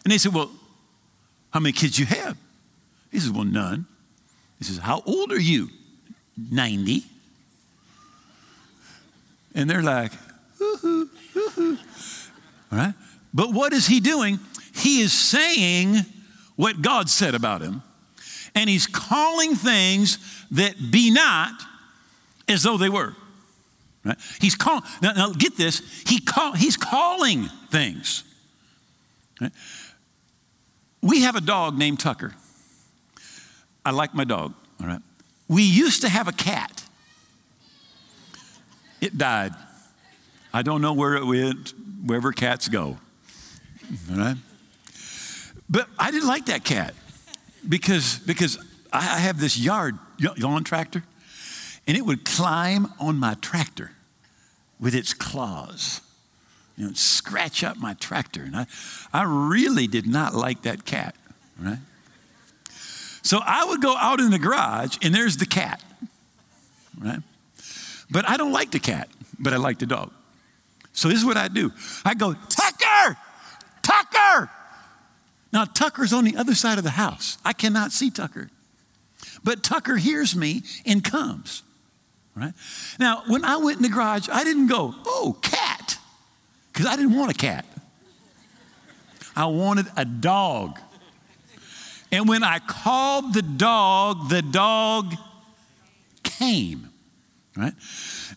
And 0.05 0.13
they 0.13 0.17
said, 0.17 0.33
Well, 0.33 0.49
how 1.51 1.59
many 1.59 1.73
kids 1.73 1.99
you 1.99 2.05
have? 2.05 2.37
He 3.11 3.19
says, 3.19 3.31
Well, 3.31 3.43
none. 3.43 3.85
He 4.59 4.63
says, 4.63 4.77
How 4.77 5.03
old 5.05 5.33
are 5.33 5.41
you? 5.41 5.67
90. 6.37 7.03
And 9.55 9.69
they're 9.69 9.83
like, 9.83 10.13
All 10.61 11.07
right? 12.71 12.93
But 13.35 13.51
what 13.53 13.73
is 13.73 13.85
he 13.85 13.99
doing? 13.99 14.39
He 14.73 15.01
is 15.01 15.11
saying 15.11 15.97
what 16.55 16.81
God 16.81 17.09
said 17.09 17.35
about 17.35 17.61
him, 17.61 17.83
and 18.55 18.69
he's 18.69 18.87
calling 18.87 19.55
things 19.55 20.17
that 20.51 20.75
be 20.89 21.11
not 21.11 21.51
as 22.47 22.63
though 22.63 22.77
they 22.77 22.87
were. 22.87 23.13
Right? 24.05 24.17
He's 24.39 24.55
calling, 24.55 24.83
now, 25.01 25.11
now, 25.11 25.31
get 25.33 25.57
this, 25.57 25.81
he 26.07 26.19
call, 26.19 26.53
he's 26.53 26.77
calling 26.77 27.49
things. 27.71 28.23
Right? 29.41 29.51
We 31.01 31.23
have 31.23 31.35
a 31.35 31.41
dog 31.41 31.77
named 31.77 31.99
Tucker. 31.99 32.33
I 33.83 33.91
like 33.91 34.13
my 34.13 34.23
dog, 34.23 34.53
all 34.79 34.87
right? 34.87 35.01
We 35.49 35.63
used 35.63 36.01
to 36.03 36.09
have 36.09 36.29
a 36.29 36.31
cat. 36.31 36.83
It 39.01 39.17
died. 39.17 39.53
I 40.53 40.61
don't 40.61 40.81
know 40.81 40.93
where 40.93 41.15
it 41.15 41.25
went, 41.25 41.73
wherever 42.05 42.31
cats 42.31 42.69
go. 42.69 42.97
Right? 44.09 44.37
But 45.69 45.87
I 45.97 46.11
didn't 46.11 46.27
like 46.27 46.45
that 46.47 46.63
cat 46.63 46.93
because, 47.67 48.19
because 48.19 48.57
I 48.93 49.01
have 49.01 49.39
this 49.39 49.57
yard 49.57 49.97
lawn 50.37 50.63
tractor, 50.63 51.03
and 51.87 51.97
it 51.97 52.05
would 52.05 52.25
climb 52.25 52.93
on 52.99 53.17
my 53.17 53.35
tractor 53.35 53.91
with 54.79 54.95
its 54.95 55.13
claws, 55.13 56.01
you 56.77 56.85
know, 56.85 56.93
scratch 56.93 57.63
up 57.63 57.77
my 57.77 57.93
tractor. 57.95 58.41
And 58.43 58.55
I, 58.55 58.67
I 59.13 59.23
really 59.23 59.87
did 59.87 60.07
not 60.07 60.33
like 60.33 60.63
that 60.63 60.85
cat, 60.85 61.15
right? 61.59 61.79
So 63.21 63.39
I 63.43 63.65
would 63.65 63.81
go 63.81 63.95
out 63.95 64.19
in 64.19 64.29
the 64.29 64.39
garage, 64.39 64.97
and 65.01 65.13
there's 65.13 65.37
the 65.37 65.45
cat, 65.45 65.81
right? 66.99 67.19
But 68.11 68.29
I 68.29 68.37
don't 68.37 68.51
like 68.51 68.71
the 68.71 68.79
cat, 68.79 69.09
but 69.39 69.51
I 69.53 69.57
like 69.57 69.79
the 69.79 69.87
dog. 69.87 70.11
So 70.93 71.09
this 71.09 71.17
is 71.17 71.25
what 71.25 71.37
I 71.37 71.47
do 71.47 71.71
I 72.05 72.13
go, 72.13 72.33
Tucker, 72.33 73.17
Tucker. 73.85 74.49
Now, 75.53 75.65
Tucker's 75.65 76.11
on 76.11 76.23
the 76.23 76.35
other 76.35 76.55
side 76.55 76.79
of 76.79 76.83
the 76.83 76.89
house. 76.89 77.37
I 77.45 77.53
cannot 77.53 77.91
see 77.91 78.09
Tucker. 78.09 78.49
But 79.43 79.63
Tucker 79.63 79.95
hears 79.97 80.35
me 80.35 80.63
and 80.85 81.03
comes. 81.03 81.61
Right? 82.35 82.53
Now, 82.99 83.23
when 83.27 83.45
I 83.45 83.57
went 83.57 83.77
in 83.77 83.83
the 83.83 83.89
garage, 83.89 84.27
I 84.27 84.43
didn't 84.43 84.67
go, 84.67 84.93
oh, 85.05 85.37
cat, 85.41 85.97
because 86.73 86.87
I 86.87 86.95
didn't 86.95 87.15
want 87.15 87.31
a 87.31 87.35
cat. 87.35 87.65
I 89.35 89.45
wanted 89.45 89.85
a 89.95 90.03
dog. 90.03 90.79
And 92.11 92.27
when 92.27 92.43
I 92.43 92.59
called 92.59 93.33
the 93.33 93.41
dog, 93.41 94.29
the 94.29 94.41
dog 94.41 95.13
came. 96.23 96.89
Right? 97.55 97.73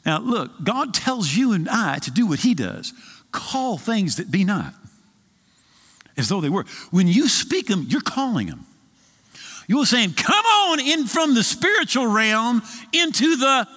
Now, 0.05 0.21
look, 0.21 0.63
God 0.63 0.93
tells 0.93 1.35
you 1.35 1.53
and 1.53 1.69
I 1.69 1.99
to 2.01 2.11
do 2.11 2.27
what 2.27 2.41
He 2.41 2.55
does 2.55 2.93
call 3.33 3.79
things 3.79 4.17
that 4.17 4.31
be 4.31 4.45
not 4.45 4.75
as 6.19 6.29
though 6.29 6.41
they 6.41 6.51
were. 6.51 6.65
When 6.91 7.07
you 7.07 7.29
speak 7.29 7.69
them, 7.69 7.87
you're 7.89 8.01
calling 8.01 8.49
them. 8.49 8.67
You're 9.69 9.87
saying, 9.87 10.15
come 10.15 10.45
on 10.45 10.81
in 10.81 11.07
from 11.07 11.35
the 11.35 11.43
spiritual 11.43 12.07
realm 12.07 12.63
into 12.93 13.37
the 13.37 13.69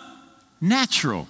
natural 0.60 1.28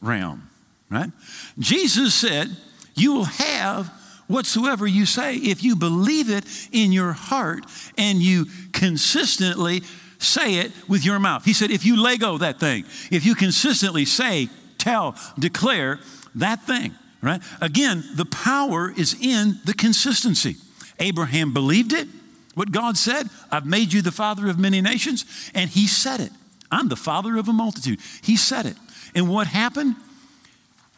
realm, 0.00 0.48
right? 0.90 1.10
Jesus 1.58 2.14
said, 2.14 2.56
You 2.94 3.14
will 3.14 3.24
have 3.24 3.88
whatsoever 4.26 4.86
you 4.86 5.04
say 5.04 5.36
if 5.36 5.62
you 5.62 5.76
believe 5.76 6.30
it 6.30 6.44
in 6.72 6.92
your 6.92 7.12
heart 7.12 7.64
and 7.98 8.22
you 8.22 8.46
consistently 8.72 9.82
say 10.18 10.56
it 10.56 10.72
with 10.88 11.04
your 11.04 11.18
mouth. 11.18 11.44
He 11.44 11.52
said, 11.52 11.70
If 11.70 11.84
you 11.84 12.00
Lego 12.00 12.38
that 12.38 12.60
thing, 12.60 12.84
if 13.10 13.26
you 13.26 13.34
consistently 13.34 14.04
say, 14.04 14.48
tell, 14.78 15.16
declare 15.38 15.98
that 16.36 16.62
thing, 16.62 16.94
right? 17.24 17.42
Again, 17.60 18.04
the 18.14 18.24
power 18.24 18.92
is 18.96 19.16
in 19.20 19.60
the 19.64 19.74
consistency. 19.74 20.56
Abraham 20.98 21.52
believed 21.52 21.92
it 21.92 22.08
what 22.54 22.70
God 22.70 22.96
said, 22.96 23.28
I've 23.50 23.66
made 23.66 23.92
you 23.92 24.00
the 24.00 24.12
father 24.12 24.48
of 24.48 24.58
many 24.58 24.80
nations, 24.80 25.24
and 25.54 25.68
he 25.68 25.86
said 25.86 26.20
it. 26.20 26.30
I'm 26.70 26.88
the 26.88 26.96
father 26.96 27.36
of 27.36 27.48
a 27.48 27.52
multitude. 27.52 28.00
He 28.22 28.36
said 28.36 28.66
it. 28.66 28.76
And 29.14 29.28
what 29.28 29.46
happened? 29.46 29.96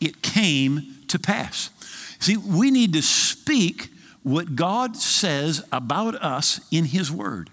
It 0.00 0.22
came 0.22 0.96
to 1.08 1.18
pass. 1.18 1.70
See, 2.18 2.36
we 2.36 2.70
need 2.70 2.92
to 2.92 3.02
speak 3.02 3.88
what 4.22 4.56
God 4.56 4.96
says 4.96 5.64
about 5.72 6.14
us 6.16 6.60
in 6.70 6.86
his 6.86 7.10
word. 7.10 7.50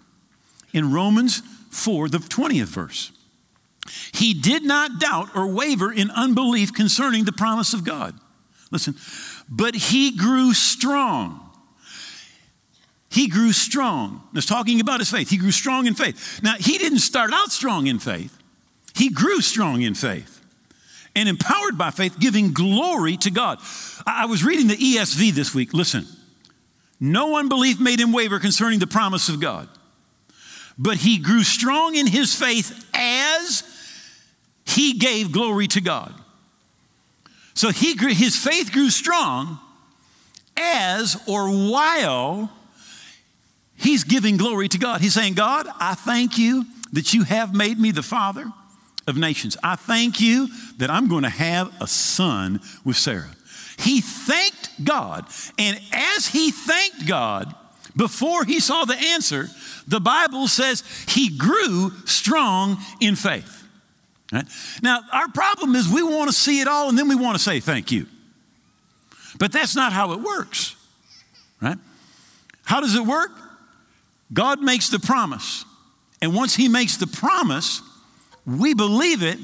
In 0.74 0.92
Romans 0.92 1.42
4, 1.70 2.10
the 2.10 2.18
20th 2.18 2.66
verse. 2.66 3.12
He 4.14 4.34
did 4.34 4.64
not 4.64 5.00
doubt 5.00 5.36
or 5.36 5.48
waver 5.48 5.92
in 5.92 6.10
unbelief 6.12 6.74
concerning 6.74 7.26
the 7.26 7.32
promise 7.32 7.74
of 7.74 7.84
God. 7.84 8.16
Listen, 8.74 8.96
but 9.48 9.76
he 9.76 10.18
grew 10.18 10.54
strong 10.54 11.44
he 13.14 13.28
grew 13.28 13.52
strong. 13.52 14.24
It's 14.34 14.48
talking 14.48 14.82
about 14.82 15.00
his 15.00 15.12
faith. 15.12 15.30
He 15.30 15.38
grew 15.38 15.52
strong 15.52 15.86
in 15.86 15.94
faith. 15.94 16.42
Now, 16.42 16.56
he 16.56 16.80
didn't 16.80 17.00
start 17.00 17.32
out 17.32 17.52
strong 17.52 17.86
in 17.86 18.00
faith, 18.00 18.36
he 18.96 19.10
grew 19.10 19.40
strong 19.42 19.84
in 19.84 19.94
faith 19.94 20.42
and 21.16 21.30
empowered 21.30 21.78
by 21.78 21.92
faith, 21.92 22.20
giving 22.20 22.54
glory 22.54 23.18
to 23.18 23.30
God. 23.30 23.60
I 24.08 24.26
was 24.26 24.44
reading 24.44 24.68
the 24.68 24.76
ESV 24.76 25.32
this 25.34 25.54
week. 25.54 25.72
Listen, 25.72 26.08
no 27.00 27.38
unbelief 27.38 27.80
made 27.80 28.00
him 28.00 28.14
waver 28.14 28.40
concerning 28.40 28.80
the 28.80 28.88
promise 28.88 29.30
of 29.30 29.40
God, 29.40 29.70
but 30.80 30.98
he 30.98 31.20
grew 31.20 31.44
strong 31.44 31.94
in 31.94 32.08
his 32.08 32.34
faith 32.34 32.84
as 32.96 33.62
he 34.66 34.94
gave 34.98 35.32
glory 35.32 35.68
to 35.68 35.82
God. 35.82 36.16
So 37.54 37.70
he 37.70 37.96
grew, 37.96 38.14
his 38.14 38.36
faith 38.36 38.72
grew 38.72 38.90
strong 38.90 39.60
as 40.58 41.22
or 41.28 41.50
while 41.50 42.52
He's 43.84 44.06
giving 44.06 44.38
glory 44.38 44.70
to 44.70 44.78
God. 44.78 45.02
He's 45.02 45.14
saying, 45.14 45.34
God, 45.34 45.68
I 45.80 45.94
thank 45.94 46.38
you 46.38 46.66
that 46.94 47.14
you 47.14 47.24
have 47.24 47.54
made 47.54 47.78
me 47.78 47.92
the 47.92 48.02
father 48.02 48.46
of 49.08 49.18
nations. 49.18 49.58
I 49.62 49.76
thank 49.76 50.22
you 50.22 50.48
that 50.78 50.90
I'm 50.90 51.10
going 51.10 51.24
to 51.24 51.30
have 51.30 51.74
a 51.82 51.88
son 51.88 52.62
with 52.86 52.96
Sarah. 52.96 53.36
He 53.78 54.00
thanked 54.00 54.86
God. 54.86 55.26
And 55.58 55.80
as 55.92 56.28
he 56.28 56.52
thanked 56.52 57.06
God, 57.08 57.54
before 57.98 58.46
he 58.46 58.62
saw 58.62 58.86
the 58.86 58.96
answer, 58.96 59.50
the 59.86 60.00
Bible 60.00 60.48
says 60.48 60.84
he 61.10 61.38
grew 61.38 61.92
strong 62.06 62.78
in 63.02 63.16
faith. 63.16 63.63
Right? 64.34 64.46
Now, 64.82 65.02
our 65.12 65.30
problem 65.30 65.76
is 65.76 65.88
we 65.88 66.02
want 66.02 66.30
to 66.30 66.36
see 66.36 66.60
it 66.60 66.68
all 66.68 66.90
and 66.90 66.98
then 66.98 67.08
we 67.08 67.16
want 67.16 67.38
to 67.38 67.44
say 67.44 67.60
thank 67.60 67.92
you. 67.92 68.08
But 69.38 69.52
that's 69.52 69.76
not 69.76 69.94
how 69.94 70.14
it 70.14 70.22
works. 70.22 70.76
Right? 71.62 71.78
How 72.64 72.82
does 72.82 72.96
it 72.96 73.06
work? 73.06 73.32
God 74.34 74.62
makes 74.62 74.90
the 74.90 75.00
promise. 75.00 75.66
And 76.22 76.34
once 76.34 76.56
he 76.56 76.68
makes 76.68 76.98
the 76.98 77.06
promise, 77.06 77.82
we 78.46 78.74
believe 78.74 79.22
it, 79.22 79.38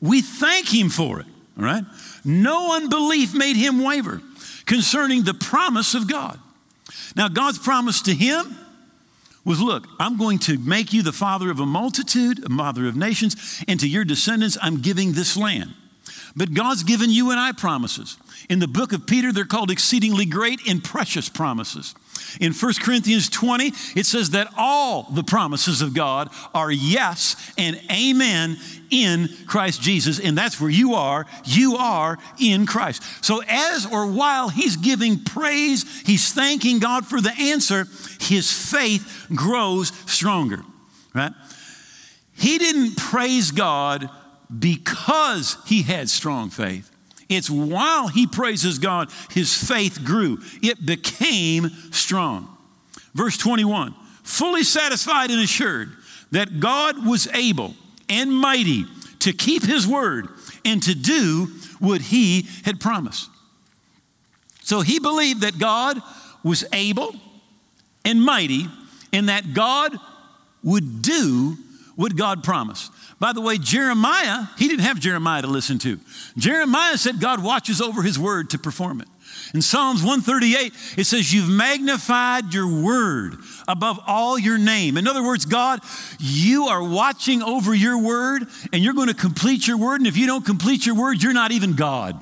we 0.00 0.22
thank 0.22 0.72
him 0.72 0.88
for 0.88 1.20
it. 1.20 1.26
All 1.58 1.64
right? 1.64 1.84
No 2.24 2.74
unbelief 2.74 3.34
made 3.34 3.56
him 3.56 3.84
waver 3.84 4.22
concerning 4.64 5.24
the 5.24 5.34
promise 5.34 5.94
of 5.94 6.08
God. 6.08 6.38
Now, 7.14 7.28
God's 7.28 7.58
promise 7.58 8.00
to 8.02 8.14
him 8.14 8.56
was 9.44 9.60
look, 9.60 9.86
I'm 9.98 10.16
going 10.16 10.38
to 10.40 10.58
make 10.58 10.92
you 10.92 11.02
the 11.02 11.12
father 11.12 11.50
of 11.50 11.60
a 11.60 11.66
multitude, 11.66 12.44
a 12.44 12.48
mother 12.48 12.86
of 12.86 12.96
nations, 12.96 13.62
and 13.66 13.78
to 13.80 13.88
your 13.88 14.04
descendants, 14.04 14.56
I'm 14.60 14.80
giving 14.80 15.12
this 15.12 15.36
land. 15.36 15.74
But 16.36 16.54
God's 16.54 16.84
given 16.84 17.10
you 17.10 17.30
and 17.30 17.40
I 17.40 17.52
promises. 17.52 18.16
In 18.48 18.58
the 18.58 18.68
book 18.68 18.92
of 18.92 19.06
Peter, 19.06 19.32
they're 19.32 19.44
called 19.44 19.70
exceedingly 19.70 20.26
great 20.26 20.66
and 20.68 20.82
precious 20.82 21.28
promises. 21.28 21.94
In 22.40 22.52
1 22.52 22.72
Corinthians 22.80 23.28
20, 23.28 23.72
it 23.96 24.06
says 24.06 24.30
that 24.30 24.48
all 24.56 25.04
the 25.10 25.22
promises 25.22 25.82
of 25.82 25.94
God 25.94 26.30
are 26.54 26.70
yes 26.70 27.52
and 27.58 27.80
amen 27.90 28.58
in 28.90 29.28
Christ 29.46 29.82
Jesus. 29.82 30.18
And 30.18 30.36
that's 30.36 30.60
where 30.60 30.70
you 30.70 30.94
are. 30.94 31.26
You 31.44 31.76
are 31.76 32.18
in 32.38 32.66
Christ. 32.66 33.02
So, 33.24 33.42
as 33.48 33.86
or 33.86 34.06
while 34.06 34.48
he's 34.48 34.76
giving 34.76 35.24
praise, 35.24 36.02
he's 36.02 36.32
thanking 36.32 36.78
God 36.78 37.06
for 37.06 37.20
the 37.20 37.32
answer, 37.38 37.86
his 38.20 38.52
faith 38.52 39.26
grows 39.34 39.92
stronger, 40.06 40.62
right? 41.14 41.32
He 42.34 42.58
didn't 42.58 42.96
praise 42.96 43.50
God 43.50 44.08
because 44.56 45.56
he 45.66 45.82
had 45.82 46.08
strong 46.08 46.50
faith. 46.50 46.91
It's 47.32 47.50
while 47.50 48.08
he 48.08 48.26
praises 48.26 48.78
God, 48.78 49.10
his 49.30 49.54
faith 49.54 50.04
grew. 50.04 50.38
It 50.62 50.84
became 50.84 51.70
strong. 51.90 52.48
Verse 53.14 53.36
21 53.36 53.94
fully 54.22 54.62
satisfied 54.62 55.30
and 55.30 55.40
assured 55.40 55.90
that 56.30 56.60
God 56.60 57.04
was 57.04 57.26
able 57.34 57.74
and 58.08 58.32
mighty 58.32 58.86
to 59.18 59.32
keep 59.32 59.64
his 59.64 59.86
word 59.86 60.28
and 60.64 60.82
to 60.84 60.94
do 60.94 61.48
what 61.80 62.00
he 62.00 62.46
had 62.64 62.80
promised. 62.80 63.28
So 64.62 64.80
he 64.80 65.00
believed 65.00 65.42
that 65.42 65.58
God 65.58 66.00
was 66.44 66.64
able 66.72 67.14
and 68.04 68.22
mighty 68.22 68.66
and 69.12 69.28
that 69.28 69.54
God 69.54 69.96
would 70.62 71.02
do 71.02 71.58
what 71.96 72.16
God 72.16 72.42
promised. 72.42 72.92
By 73.18 73.32
the 73.32 73.40
way, 73.40 73.58
Jeremiah, 73.58 74.44
he 74.58 74.68
didn't 74.68 74.84
have 74.84 75.00
Jeremiah 75.00 75.42
to 75.42 75.48
listen 75.48 75.78
to. 75.80 75.98
Jeremiah 76.36 76.96
said 76.96 77.20
God 77.20 77.42
watches 77.42 77.80
over 77.80 78.02
his 78.02 78.18
word 78.18 78.50
to 78.50 78.58
perform 78.58 79.00
it. 79.00 79.08
In 79.54 79.62
Psalms 79.62 80.02
138, 80.02 80.72
it 80.96 81.04
says, 81.04 81.32
You've 81.32 81.48
magnified 81.48 82.54
your 82.54 82.82
word 82.82 83.36
above 83.68 84.00
all 84.06 84.38
your 84.38 84.58
name. 84.58 84.96
In 84.96 85.06
other 85.06 85.22
words, 85.22 85.44
God, 85.44 85.80
you 86.18 86.66
are 86.66 86.82
watching 86.82 87.42
over 87.42 87.74
your 87.74 87.98
word 87.98 88.44
and 88.72 88.82
you're 88.82 88.94
going 88.94 89.08
to 89.08 89.14
complete 89.14 89.66
your 89.66 89.76
word. 89.76 90.00
And 90.00 90.06
if 90.06 90.16
you 90.16 90.26
don't 90.26 90.44
complete 90.44 90.86
your 90.86 90.94
word, 90.94 91.22
you're 91.22 91.32
not 91.32 91.52
even 91.52 91.74
God. 91.74 92.20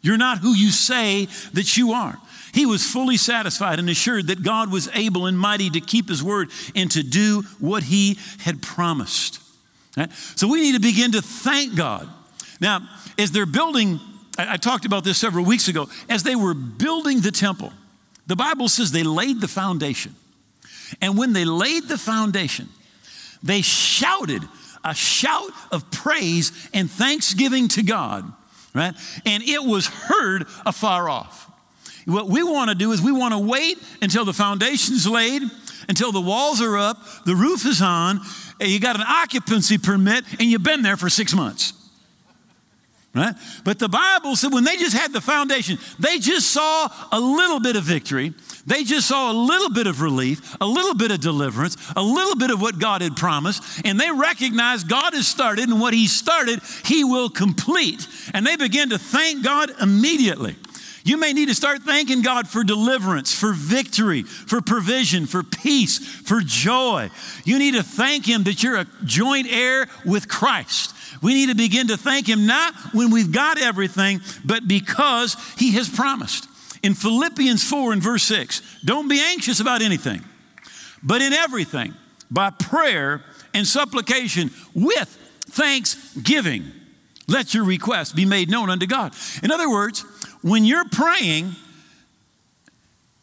You're 0.00 0.16
not 0.16 0.38
who 0.38 0.54
you 0.54 0.70
say 0.70 1.26
that 1.54 1.76
you 1.76 1.92
are. 1.92 2.18
He 2.58 2.66
was 2.66 2.84
fully 2.84 3.16
satisfied 3.16 3.78
and 3.78 3.88
assured 3.88 4.26
that 4.26 4.42
God 4.42 4.72
was 4.72 4.88
able 4.92 5.26
and 5.26 5.38
mighty 5.38 5.70
to 5.70 5.80
keep 5.80 6.08
his 6.08 6.24
word 6.24 6.50
and 6.74 6.90
to 6.90 7.04
do 7.04 7.42
what 7.60 7.84
he 7.84 8.18
had 8.40 8.60
promised. 8.60 9.38
Right? 9.96 10.10
So 10.34 10.48
we 10.48 10.60
need 10.62 10.72
to 10.72 10.80
begin 10.80 11.12
to 11.12 11.22
thank 11.22 11.76
God. 11.76 12.08
Now, 12.60 12.80
as 13.16 13.30
they're 13.30 13.46
building, 13.46 14.00
I, 14.36 14.54
I 14.54 14.56
talked 14.56 14.86
about 14.86 15.04
this 15.04 15.18
several 15.18 15.44
weeks 15.44 15.68
ago, 15.68 15.88
as 16.08 16.24
they 16.24 16.34
were 16.34 16.52
building 16.52 17.20
the 17.20 17.30
temple, 17.30 17.72
the 18.26 18.34
Bible 18.34 18.68
says 18.68 18.90
they 18.90 19.04
laid 19.04 19.40
the 19.40 19.46
foundation. 19.46 20.16
And 21.00 21.16
when 21.16 21.34
they 21.34 21.44
laid 21.44 21.84
the 21.84 21.96
foundation, 21.96 22.68
they 23.40 23.62
shouted 23.62 24.42
a 24.82 24.96
shout 24.96 25.52
of 25.70 25.88
praise 25.92 26.50
and 26.74 26.90
thanksgiving 26.90 27.68
to 27.68 27.84
God, 27.84 28.24
right? 28.74 28.94
And 29.24 29.44
it 29.44 29.62
was 29.62 29.86
heard 29.86 30.48
afar 30.66 31.08
off. 31.08 31.47
What 32.08 32.26
we 32.28 32.42
want 32.42 32.70
to 32.70 32.74
do 32.74 32.92
is 32.92 33.02
we 33.02 33.12
want 33.12 33.34
to 33.34 33.38
wait 33.38 33.76
until 34.00 34.24
the 34.24 34.32
foundation's 34.32 35.06
laid, 35.06 35.42
until 35.90 36.10
the 36.10 36.22
walls 36.22 36.62
are 36.62 36.78
up, 36.78 36.96
the 37.26 37.34
roof 37.34 37.66
is 37.66 37.82
on, 37.82 38.20
and 38.58 38.70
you 38.70 38.80
got 38.80 38.96
an 38.96 39.04
occupancy 39.06 39.76
permit, 39.76 40.24
and 40.40 40.50
you've 40.50 40.62
been 40.62 40.80
there 40.80 40.96
for 40.96 41.10
six 41.10 41.34
months. 41.34 41.74
Right? 43.14 43.34
But 43.62 43.78
the 43.78 43.90
Bible 43.90 44.36
said 44.36 44.54
when 44.54 44.64
they 44.64 44.76
just 44.76 44.96
had 44.96 45.12
the 45.12 45.20
foundation, 45.20 45.76
they 45.98 46.18
just 46.18 46.50
saw 46.50 46.88
a 47.12 47.20
little 47.20 47.60
bit 47.60 47.76
of 47.76 47.82
victory. 47.82 48.32
They 48.64 48.84
just 48.84 49.06
saw 49.08 49.30
a 49.30 49.34
little 49.34 49.70
bit 49.70 49.86
of 49.86 50.00
relief, 50.00 50.56
a 50.62 50.66
little 50.66 50.94
bit 50.94 51.10
of 51.10 51.20
deliverance, 51.20 51.76
a 51.94 52.02
little 52.02 52.36
bit 52.36 52.50
of 52.50 52.60
what 52.60 52.78
God 52.78 53.02
had 53.02 53.16
promised, 53.16 53.62
and 53.84 54.00
they 54.00 54.10
recognized 54.10 54.88
God 54.88 55.12
has 55.12 55.28
started, 55.28 55.68
and 55.68 55.78
what 55.78 55.92
He 55.92 56.06
started, 56.06 56.60
He 56.86 57.04
will 57.04 57.28
complete. 57.28 58.06
And 58.32 58.46
they 58.46 58.56
began 58.56 58.88
to 58.90 58.98
thank 58.98 59.44
God 59.44 59.72
immediately. 59.78 60.56
You 61.08 61.16
may 61.16 61.32
need 61.32 61.48
to 61.48 61.54
start 61.54 61.84
thanking 61.84 62.20
God 62.20 62.46
for 62.46 62.62
deliverance, 62.62 63.32
for 63.32 63.54
victory, 63.54 64.24
for 64.24 64.60
provision, 64.60 65.24
for 65.24 65.42
peace, 65.42 65.96
for 65.98 66.42
joy. 66.42 67.08
You 67.44 67.58
need 67.58 67.76
to 67.76 67.82
thank 67.82 68.26
Him 68.26 68.42
that 68.42 68.62
you're 68.62 68.76
a 68.76 68.86
joint 69.04 69.46
heir 69.50 69.88
with 70.04 70.28
Christ. 70.28 70.94
We 71.22 71.32
need 71.32 71.48
to 71.48 71.54
begin 71.54 71.86
to 71.86 71.96
thank 71.96 72.28
Him 72.28 72.44
not 72.44 72.74
when 72.92 73.10
we've 73.10 73.32
got 73.32 73.58
everything, 73.58 74.20
but 74.44 74.68
because 74.68 75.34
He 75.56 75.72
has 75.72 75.88
promised. 75.88 76.46
In 76.82 76.92
Philippians 76.92 77.64
4 77.64 77.94
and 77.94 78.02
verse 78.02 78.24
6, 78.24 78.80
don't 78.84 79.08
be 79.08 79.18
anxious 79.18 79.60
about 79.60 79.80
anything, 79.80 80.22
but 81.02 81.22
in 81.22 81.32
everything, 81.32 81.94
by 82.30 82.50
prayer 82.50 83.24
and 83.54 83.66
supplication 83.66 84.50
with 84.74 85.08
thanksgiving, 85.46 86.64
let 87.28 87.54
your 87.54 87.64
requests 87.64 88.12
be 88.12 88.26
made 88.26 88.50
known 88.50 88.68
unto 88.68 88.86
God. 88.86 89.14
In 89.42 89.50
other 89.50 89.70
words, 89.70 90.04
when 90.42 90.64
you're 90.64 90.88
praying, 90.88 91.54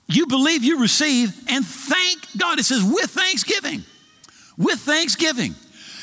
you 0.07 0.27
believe 0.27 0.63
you 0.63 0.81
receive 0.81 1.33
and 1.49 1.65
thank 1.65 2.19
God. 2.37 2.59
It 2.59 2.63
says 2.63 2.83
with 2.83 3.09
thanksgiving. 3.09 3.83
With 4.57 4.79
thanksgiving. 4.79 5.55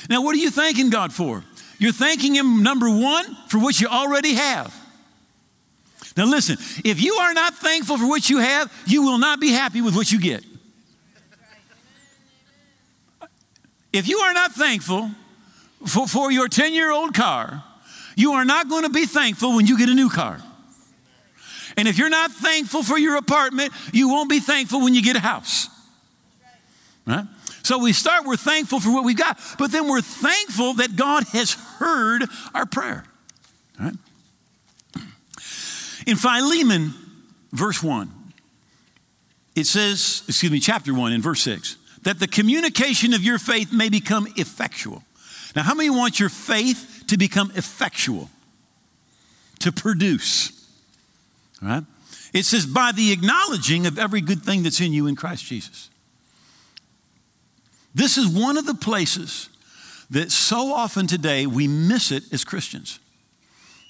Now, 0.08 0.22
what 0.22 0.34
are 0.34 0.38
you 0.38 0.50
thanking 0.50 0.90
God 0.90 1.12
for? 1.12 1.44
You're 1.78 1.92
thanking 1.92 2.34
Him, 2.34 2.62
number 2.62 2.90
one, 2.90 3.36
for 3.48 3.58
what 3.58 3.80
you 3.80 3.88
already 3.88 4.34
have. 4.34 4.74
Now, 6.16 6.26
listen, 6.26 6.56
if 6.84 7.02
you 7.02 7.14
are 7.14 7.32
not 7.32 7.54
thankful 7.54 7.96
for 7.96 8.08
what 8.08 8.28
you 8.28 8.38
have, 8.38 8.72
you 8.86 9.02
will 9.02 9.18
not 9.18 9.40
be 9.40 9.50
happy 9.50 9.80
with 9.80 9.96
what 9.96 10.12
you 10.12 10.20
get. 10.20 10.44
If 13.92 14.08
you 14.08 14.18
are 14.18 14.32
not 14.32 14.52
thankful 14.52 15.10
for, 15.86 16.06
for 16.08 16.32
your 16.32 16.48
10 16.48 16.74
year 16.74 16.90
old 16.90 17.14
car, 17.14 17.62
you 18.16 18.32
are 18.32 18.44
not 18.44 18.68
going 18.68 18.84
to 18.84 18.90
be 18.90 19.06
thankful 19.06 19.54
when 19.54 19.66
you 19.66 19.78
get 19.78 19.88
a 19.88 19.94
new 19.94 20.08
car. 20.08 20.42
And 21.76 21.88
if 21.88 21.98
you're 21.98 22.10
not 22.10 22.30
thankful 22.30 22.82
for 22.82 22.98
your 22.98 23.16
apartment, 23.16 23.72
you 23.92 24.08
won't 24.08 24.30
be 24.30 24.40
thankful 24.40 24.82
when 24.82 24.94
you 24.94 25.02
get 25.02 25.16
a 25.16 25.20
house. 25.20 25.68
Right? 27.06 27.26
So 27.62 27.78
we 27.78 27.92
start, 27.92 28.24
we're 28.24 28.36
thankful 28.36 28.80
for 28.80 28.92
what 28.92 29.04
we've 29.04 29.16
got, 29.16 29.38
but 29.58 29.70
then 29.70 29.88
we're 29.88 30.00
thankful 30.00 30.74
that 30.74 30.96
God 30.96 31.24
has 31.28 31.52
heard 31.52 32.24
our 32.54 32.66
prayer. 32.66 33.04
Right? 33.78 33.94
In 36.06 36.16
Philemon, 36.16 36.94
verse 37.52 37.82
1, 37.82 38.10
it 39.54 39.66
says, 39.66 40.24
excuse 40.28 40.50
me, 40.50 40.60
chapter 40.60 40.92
1 40.92 41.12
in 41.12 41.22
verse 41.22 41.42
6, 41.42 41.76
that 42.02 42.18
the 42.18 42.26
communication 42.26 43.14
of 43.14 43.22
your 43.22 43.38
faith 43.38 43.72
may 43.72 43.88
become 43.88 44.26
effectual. 44.36 45.04
Now, 45.54 45.62
how 45.62 45.74
many 45.74 45.90
want 45.90 46.18
your 46.18 46.30
faith 46.30 47.04
to 47.08 47.16
become 47.16 47.52
effectual? 47.54 48.30
To 49.60 49.70
produce. 49.70 50.61
Right? 51.62 51.84
It 52.32 52.44
says, 52.44 52.66
by 52.66 52.92
the 52.92 53.12
acknowledging 53.12 53.86
of 53.86 53.98
every 53.98 54.20
good 54.20 54.42
thing 54.42 54.62
that's 54.62 54.80
in 54.80 54.92
you 54.92 55.06
in 55.06 55.16
Christ 55.16 55.44
Jesus. 55.44 55.90
This 57.94 58.16
is 58.16 58.26
one 58.26 58.56
of 58.56 58.66
the 58.66 58.74
places 58.74 59.48
that 60.10 60.30
so 60.30 60.72
often 60.72 61.06
today 61.06 61.46
we 61.46 61.68
miss 61.68 62.10
it 62.10 62.24
as 62.32 62.44
Christians. 62.44 62.98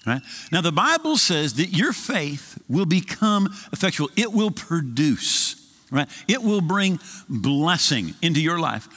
Right? 0.07 0.21
Now, 0.51 0.61
the 0.61 0.73
Bible 0.73 1.17
says 1.17 1.55
that 1.55 1.69
your 1.69 1.93
faith 1.93 2.61
will 2.69 2.87
become 2.87 3.47
effectual, 3.73 4.11
it 4.17 4.33
will 4.33 4.51
produce, 4.51 5.55
right? 5.93 6.09
It 6.27 6.43
will 6.43 6.61
bring 6.61 6.99
blessing 7.29 8.15
into 8.21 8.41
your 8.41 8.59
life 8.59 8.89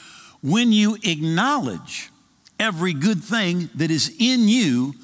when 0.42 0.72
you 0.72 0.96
acknowledge 1.04 2.10
every 2.58 2.92
good 2.92 3.22
thing 3.22 3.70
that 3.76 3.90
is 3.90 4.14
in 4.18 4.48
you 4.48 4.94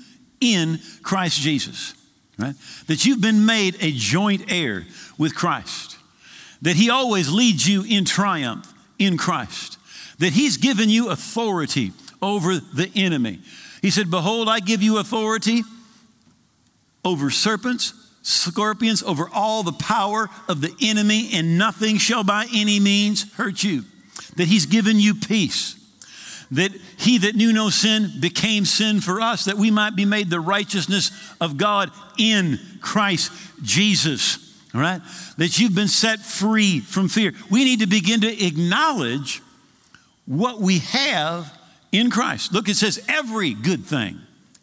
in 0.41 0.81
Christ 1.03 1.41
Jesus. 1.41 1.95
Right? 2.39 2.55
That 2.87 3.05
you've 3.05 3.21
been 3.21 3.45
made 3.47 3.77
a 3.81 3.93
joint 3.93 4.51
heir 4.51 4.87
with 5.19 5.35
Christ. 5.35 5.97
That 6.63 6.77
He 6.77 6.91
always 6.91 7.31
leads 7.31 7.69
you 7.69 7.85
in 7.85 8.05
triumph 8.05 8.73
in 8.99 9.17
Christ. 9.17 9.79
That 10.19 10.33
He's 10.33 10.57
given 10.57 10.89
you 10.89 11.11
authority 11.11 11.93
over 12.21 12.59
the 12.59 12.91
enemy. 12.95 13.41
He 13.83 13.91
said, 13.91 14.11
Behold, 14.11 14.49
I 14.49 14.61
give 14.61 14.83
you 14.83 14.99
authority 14.99 15.63
over 17.05 17.31
serpents, 17.31 17.93
scorpions, 18.23 19.03
over 19.03 19.29
all 19.33 19.63
the 19.63 19.73
power 19.73 20.31
of 20.49 20.61
the 20.61 20.75
enemy, 20.81 21.31
and 21.33 21.59
nothing 21.59 21.99
shall 21.99 22.23
by 22.23 22.47
any 22.55 22.79
means 22.79 23.33
hurt 23.35 23.63
you. 23.63 23.85
That 24.37 24.47
He's 24.47 24.67
given 24.67 25.01
you 25.01 25.15
peace 25.15 25.82
that 26.53 26.71
he 26.99 27.19
that 27.19 27.35
knew 27.35 27.53
no 27.53 27.71
sin 27.71 28.13
became 28.21 28.67
sin 28.67 29.01
for 29.01 29.21
us, 29.21 29.47
that 29.47 29.57
we 29.57 29.71
might 29.71 29.97
be 29.97 30.05
made 30.05 30.29
the 30.29 30.41
righteousness 30.41 31.11
of 31.41 31.57
God 31.57 31.91
in 32.19 32.61
Christ 32.81 33.33
Jesus. 33.63 34.55
All 34.75 34.81
right? 34.81 35.01
That 35.39 35.59
you've 35.59 35.75
been 35.75 35.89
set 35.89 36.21
free 36.21 36.81
from 36.81 37.09
fear. 37.09 37.33
We 37.51 37.65
need 37.65 37.81
to 37.81 37.87
begin 37.87 38.21
to 38.21 38.47
acknowledge 38.47 39.41
what 40.27 40.61
we 40.61 40.79
have 40.81 41.51
in 41.91 42.11
Christ. 42.11 42.53
Look, 42.53 42.69
it 42.69 42.77
says 42.77 43.03
every 43.09 43.55
good 43.55 43.87
thing. 43.87 44.19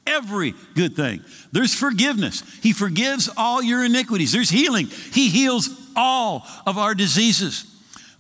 Every 0.06 0.54
good 0.75 0.95
thing. 0.95 1.21
There's 1.52 1.73
forgiveness. 1.73 2.43
He 2.62 2.71
forgives 2.71 3.30
all 3.36 3.63
your 3.63 3.84
iniquities. 3.84 4.32
There's 4.32 4.49
healing. 4.49 4.88
He 4.88 5.30
heals 5.30 5.69
all 5.95 6.45
of 6.67 6.78
our 6.78 6.93
diseases. 6.93 7.65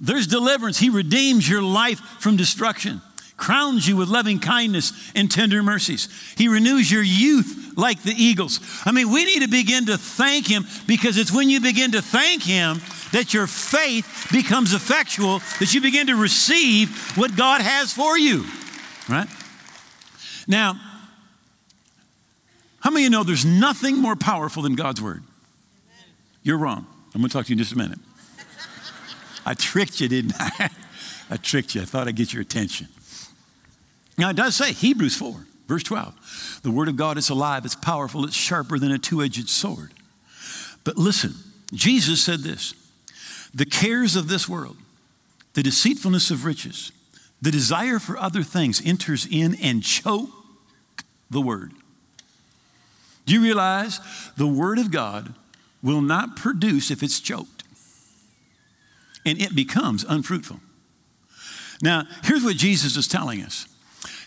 There's 0.01 0.27
deliverance. 0.27 0.79
He 0.79 0.89
redeems 0.89 1.47
your 1.47 1.61
life 1.61 1.99
from 2.19 2.35
destruction 2.35 3.01
crowns 3.39 3.87
you 3.87 3.95
with 3.95 4.09
loving 4.09 4.39
kindness 4.39 4.93
and 5.15 5.31
tender 5.31 5.63
mercies. 5.63 6.09
He 6.37 6.47
renews 6.47 6.91
your 6.91 7.01
youth 7.01 7.73
like 7.75 8.03
the 8.03 8.13
eagles. 8.15 8.59
I 8.85 8.91
mean, 8.91 9.11
we 9.11 9.25
need 9.25 9.41
to 9.41 9.47
begin 9.47 9.87
to 9.87 9.97
thank 9.97 10.47
Him 10.47 10.65
because 10.85 11.17
it's 11.17 11.31
when 11.31 11.49
you 11.49 11.59
begin 11.61 11.93
to 11.93 12.01
thank 12.01 12.43
Him 12.43 12.81
that 13.11 13.33
your 13.33 13.47
faith 13.47 14.27
becomes 14.31 14.73
effectual, 14.73 15.39
that 15.59 15.73
you 15.73 15.81
begin 15.81 16.07
to 16.07 16.15
receive 16.15 17.17
what 17.17 17.35
God 17.35 17.61
has 17.61 17.91
for 17.91 18.17
you. 18.17 18.45
Right? 19.09 19.27
Now, 20.47 20.79
how 22.81 22.91
many 22.91 23.05
of 23.05 23.05
you 23.05 23.09
know 23.09 23.23
there's 23.23 23.45
nothing 23.45 23.97
more 23.97 24.15
powerful 24.15 24.61
than 24.61 24.75
God's 24.75 25.01
Word? 25.01 25.23
You're 26.43 26.57
wrong. 26.57 26.85
I'm 27.15 27.21
going 27.21 27.29
to 27.29 27.33
talk 27.33 27.45
to 27.45 27.49
you 27.49 27.53
in 27.53 27.59
just 27.59 27.73
a 27.73 27.77
minute. 27.77 27.99
I 29.45 29.53
tricked 29.53 29.99
you, 29.99 30.07
didn't 30.07 30.33
I? 30.39 30.69
I 31.31 31.37
tricked 31.37 31.75
you. 31.75 31.81
I 31.81 31.85
thought 31.85 32.07
I'd 32.07 32.15
get 32.15 32.33
your 32.33 32.41
attention. 32.41 32.87
Now, 34.19 34.31
it 34.31 34.35
does 34.35 34.53
say, 34.53 34.73
Hebrews 34.73 35.15
4, 35.15 35.45
verse 35.65 35.83
12, 35.83 36.59
the 36.63 36.71
word 36.71 36.89
of 36.89 36.97
God 36.97 37.17
is 37.17 37.29
alive, 37.29 37.63
it's 37.63 37.73
powerful, 37.73 38.25
it's 38.25 38.35
sharper 38.35 38.77
than 38.77 38.91
a 38.91 38.99
two 38.99 39.23
edged 39.23 39.47
sword. 39.47 39.93
But 40.83 40.97
listen, 40.97 41.35
Jesus 41.71 42.21
said 42.21 42.41
this 42.41 42.73
the 43.53 43.65
cares 43.65 44.17
of 44.17 44.27
this 44.27 44.49
world, 44.49 44.75
the 45.53 45.63
deceitfulness 45.63 46.31
of 46.31 46.43
riches, 46.43 46.91
the 47.41 47.49
desire 47.49 47.97
for 47.97 48.17
other 48.17 48.43
things 48.43 48.85
enters 48.85 49.25
in 49.25 49.55
and 49.55 49.83
choke 49.83 50.29
the 51.29 51.39
word. 51.39 51.71
Do 53.25 53.33
you 53.33 53.41
realize 53.41 54.01
the 54.35 54.47
word 54.47 54.79
of 54.79 54.91
God 54.91 55.33
will 55.81 56.01
not 56.01 56.35
produce 56.35 56.91
if 56.91 57.01
it's 57.01 57.21
choked? 57.21 57.63
And 59.25 59.41
it 59.41 59.55
becomes 59.55 60.03
unfruitful. 60.03 60.59
Now, 61.81 62.03
here's 62.25 62.43
what 62.43 62.57
Jesus 62.57 62.97
is 62.97 63.07
telling 63.07 63.41
us 63.41 63.65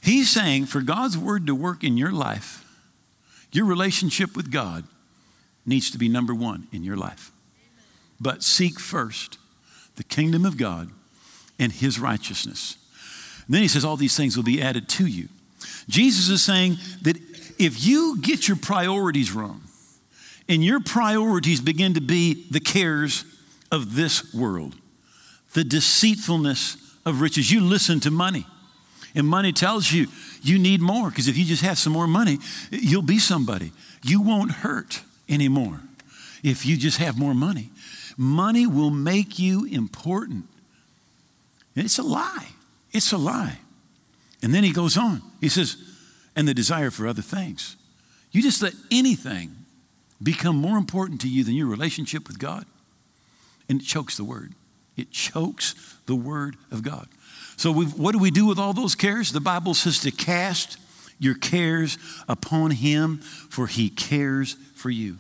He's 0.03 0.29
saying 0.29 0.67
for 0.67 0.81
God's 0.81 1.17
word 1.17 1.47
to 1.47 1.55
work 1.55 1.85
in 1.85 1.97
your 1.97 2.11
life, 2.11 2.65
your 3.53 3.67
relationship 3.67 4.37
with 4.37 4.51
God 4.51 4.85
needs 5.65 5.91
to 5.93 5.99
be 5.99 6.09
number 6.09 6.35
one 6.35 6.67
in 6.73 6.83
your 6.83 6.97
life. 6.97 7.31
But 8.21 8.43
seek 8.43 8.81
first 8.81 9.39
the 9.97 10.05
kingdom 10.05 10.45
of 10.45 10.57
God 10.57 10.91
and 11.59 11.71
his 11.71 12.01
righteousness. 12.01 12.77
And 13.47 13.55
then 13.55 13.63
he 13.63 13.69
says, 13.69 13.85
All 13.85 13.97
these 13.97 14.17
things 14.17 14.37
will 14.37 14.45
be 14.45 14.61
added 14.61 14.89
to 14.91 15.07
you. 15.07 15.29
Jesus 15.89 16.29
is 16.29 16.45
saying 16.45 16.77
that 17.03 17.17
if 17.59 17.85
you 17.85 18.21
get 18.21 18.49
your 18.49 18.57
priorities 18.57 19.33
wrong, 19.33 19.63
and 20.49 20.65
your 20.65 20.81
priorities 20.81 21.61
begin 21.61 21.95
to 21.95 22.01
be 22.01 22.47
the 22.51 22.61
cares 22.61 23.25
of 23.71 23.95
this 23.95 24.35
world, 24.35 24.75
the 25.55 25.65
deceitfulness 25.65 26.77
of 27.07 27.21
riches, 27.21 27.51
you 27.51 27.61
listen 27.61 28.01
to 28.01 28.11
money. 28.11 28.47
And 29.15 29.27
money 29.27 29.53
tells 29.53 29.93
you 29.93 30.09
you 30.43 30.59
need 30.59 30.81
more 30.81 31.11
because 31.11 31.29
if 31.29 31.37
you 31.37 31.45
just 31.45 31.63
have 31.63 31.79
some 31.79 31.93
more 31.93 32.07
money, 32.07 32.39
you'll 32.71 33.03
be 33.03 33.19
somebody. 33.19 33.73
You 34.03 34.21
won't 34.21 34.51
hurt 34.51 35.03
anymore 35.29 35.81
if 36.43 36.65
you 36.67 36.77
just 36.77 36.99
have 36.99 37.19
more 37.19 37.35
money. 37.35 37.71
Money 38.17 38.67
will 38.67 38.91
make 38.91 39.39
you 39.39 39.65
important. 39.67 40.47
It's 41.75 41.99
a 41.99 42.03
lie. 42.03 42.49
It's 42.93 43.13
a 43.13 43.19
lie. 43.19 43.59
And 44.43 44.55
then 44.55 44.65
he 44.65 44.73
goes 44.73 44.97
on. 44.97 45.23
He 45.41 45.49
says, 45.49 45.77
and 46.35 46.49
the 46.49 46.55
desire 46.55 46.91
for 46.91 47.07
other 47.07 47.23
things. 47.23 47.77
You 48.31 48.43
just 48.43 48.63
let 48.63 48.73
anything 48.91 49.55
become 50.23 50.57
more 50.57 50.79
important 50.79 51.21
to 51.23 51.29
you 51.29 51.45
than 51.45 51.55
your 51.55 51.67
relationship 51.67 52.29
with 52.29 52.39
God, 52.39 52.65
and 53.69 53.81
it 53.81 53.85
chokes 53.85 54.17
the 54.17 54.25
word. 54.25 54.55
It 54.97 55.11
chokes 55.11 55.75
the 56.07 56.15
word 56.15 56.57
of 56.71 56.83
God. 56.83 57.09
So, 57.63 57.73
what 57.73 58.11
do 58.11 58.19
we 58.19 58.33
do 58.33 58.45
with 58.45 58.59
all 58.59 58.73
those 58.73 58.97
cares? 58.97 59.31
The 59.31 59.41
Bible 59.41 59.75
says 59.75 60.01
to 60.01 60.11
cast 60.11 60.79
your 61.21 61.37
cares 61.37 61.97
upon 62.29 62.73
Him, 62.73 63.19
for 63.19 63.69
He 63.69 63.89
cares 63.89 64.55
for 64.75 64.91
you. 64.91 65.19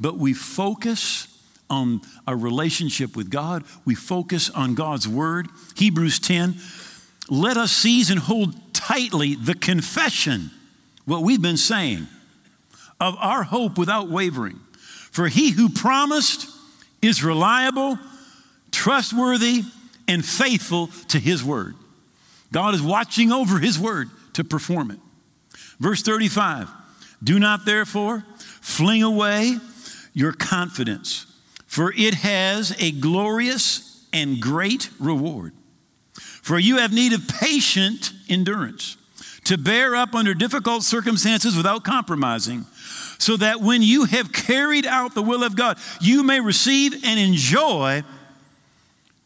But 0.00 0.18
we 0.18 0.34
focus 0.34 1.28
on 1.70 2.00
our 2.26 2.36
relationship 2.36 3.14
with 3.14 3.30
God, 3.30 3.62
we 3.84 3.94
focus 3.94 4.50
on 4.50 4.74
God's 4.74 5.06
Word. 5.06 5.46
Hebrews 5.76 6.18
10 6.18 6.56
let 7.30 7.56
us 7.56 7.70
seize 7.70 8.10
and 8.10 8.18
hold 8.18 8.74
tightly 8.74 9.36
the 9.36 9.54
confession, 9.54 10.50
what 11.04 11.22
we've 11.22 11.40
been 11.40 11.56
saying, 11.56 12.08
of 12.98 13.14
our 13.20 13.44
hope 13.44 13.78
without 13.78 14.08
wavering. 14.08 14.58
For 15.12 15.28
He 15.28 15.50
who 15.50 15.68
promised 15.68 16.48
is 17.00 17.22
reliable, 17.22 17.96
trustworthy, 18.72 19.62
and 20.08 20.24
faithful 20.24 20.88
to 21.08 21.18
his 21.18 21.42
word. 21.42 21.74
God 22.52 22.74
is 22.74 22.82
watching 22.82 23.32
over 23.32 23.58
his 23.58 23.78
word 23.78 24.08
to 24.34 24.44
perform 24.44 24.90
it. 24.90 24.98
Verse 25.78 26.02
35 26.02 26.68
Do 27.22 27.38
not 27.38 27.64
therefore 27.64 28.24
fling 28.60 29.02
away 29.02 29.58
your 30.12 30.32
confidence, 30.32 31.26
for 31.66 31.92
it 31.96 32.14
has 32.14 32.74
a 32.80 32.92
glorious 32.92 34.06
and 34.12 34.40
great 34.40 34.90
reward. 34.98 35.52
For 36.14 36.58
you 36.58 36.78
have 36.78 36.92
need 36.92 37.12
of 37.12 37.28
patient 37.28 38.12
endurance 38.28 38.96
to 39.44 39.58
bear 39.58 39.94
up 39.94 40.14
under 40.14 40.34
difficult 40.34 40.82
circumstances 40.82 41.56
without 41.56 41.84
compromising, 41.84 42.64
so 43.18 43.36
that 43.36 43.60
when 43.60 43.82
you 43.82 44.04
have 44.04 44.32
carried 44.32 44.86
out 44.86 45.14
the 45.14 45.22
will 45.22 45.42
of 45.42 45.56
God, 45.56 45.78
you 46.00 46.22
may 46.22 46.40
receive 46.40 46.92
and 47.04 47.20
enjoy 47.20 48.02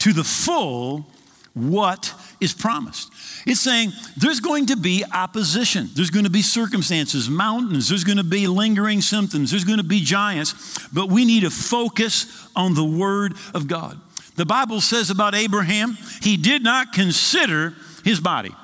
to 0.01 0.13
the 0.13 0.25
full 0.25 1.07
what 1.55 2.13
is 2.41 2.53
promised. 2.53 3.13
It's 3.47 3.61
saying 3.61 3.93
there's 4.17 4.41
going 4.41 4.67
to 4.67 4.77
be 4.77 5.05
opposition. 5.13 5.91
There's 5.95 6.11
going 6.11 6.25
to 6.25 6.31
be 6.31 6.43
circumstances, 6.43 7.29
mountains, 7.29 7.89
there's 7.89 8.05
going 8.05 8.19
to 8.19 8.25
be 8.25 8.47
lingering 8.47 9.01
symptoms, 9.01 9.51
there's 9.51 9.65
going 9.65 9.79
to 9.79 9.85
be 9.85 10.01
giants, 10.01 10.89
but 10.89 11.09
we 11.09 11.25
need 11.25 11.41
to 11.41 11.51
focus 11.51 12.49
on 12.55 12.75
the 12.75 12.85
Word 12.85 13.35
of 13.55 13.67
God. 13.67 14.01
The 14.37 14.47
Bible 14.47 14.81
says 14.81 15.11
about 15.11 15.35
Abraham, 15.35 15.99
he 16.23 16.37
did 16.37 16.63
not 16.63 16.93
consider 16.93 17.75
his 18.05 18.21
body. 18.21 18.55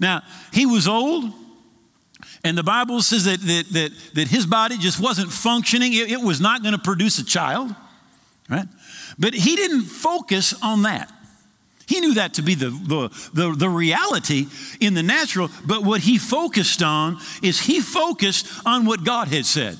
Now, 0.00 0.22
he 0.52 0.66
was 0.66 0.88
old, 0.88 1.32
and 2.42 2.56
the 2.56 2.62
Bible 2.62 3.02
says 3.02 3.24
that, 3.24 3.40
that, 3.40 3.66
that, 3.72 3.92
that 4.14 4.28
his 4.28 4.46
body 4.46 4.78
just 4.78 4.98
wasn't 4.98 5.30
functioning, 5.30 5.92
it, 5.92 6.10
it 6.10 6.20
was 6.20 6.40
not 6.40 6.62
going 6.62 6.72
to 6.72 6.80
produce 6.80 7.18
a 7.18 7.24
child, 7.24 7.74
right? 8.50 8.66
But 9.18 9.34
he 9.34 9.56
didn't 9.56 9.82
focus 9.82 10.54
on 10.62 10.82
that. 10.82 11.10
He 11.86 12.00
knew 12.00 12.14
that 12.14 12.34
to 12.34 12.42
be 12.42 12.54
the, 12.54 12.70
the, 12.70 13.30
the, 13.34 13.54
the, 13.56 13.68
reality 13.68 14.46
in 14.78 14.94
the 14.94 15.02
natural, 15.02 15.50
but 15.66 15.82
what 15.82 16.00
he 16.00 16.18
focused 16.18 16.84
on 16.84 17.18
is 17.42 17.60
he 17.60 17.80
focused 17.80 18.46
on 18.64 18.84
what 18.84 19.02
God 19.02 19.26
had 19.26 19.44
said. 19.44 19.76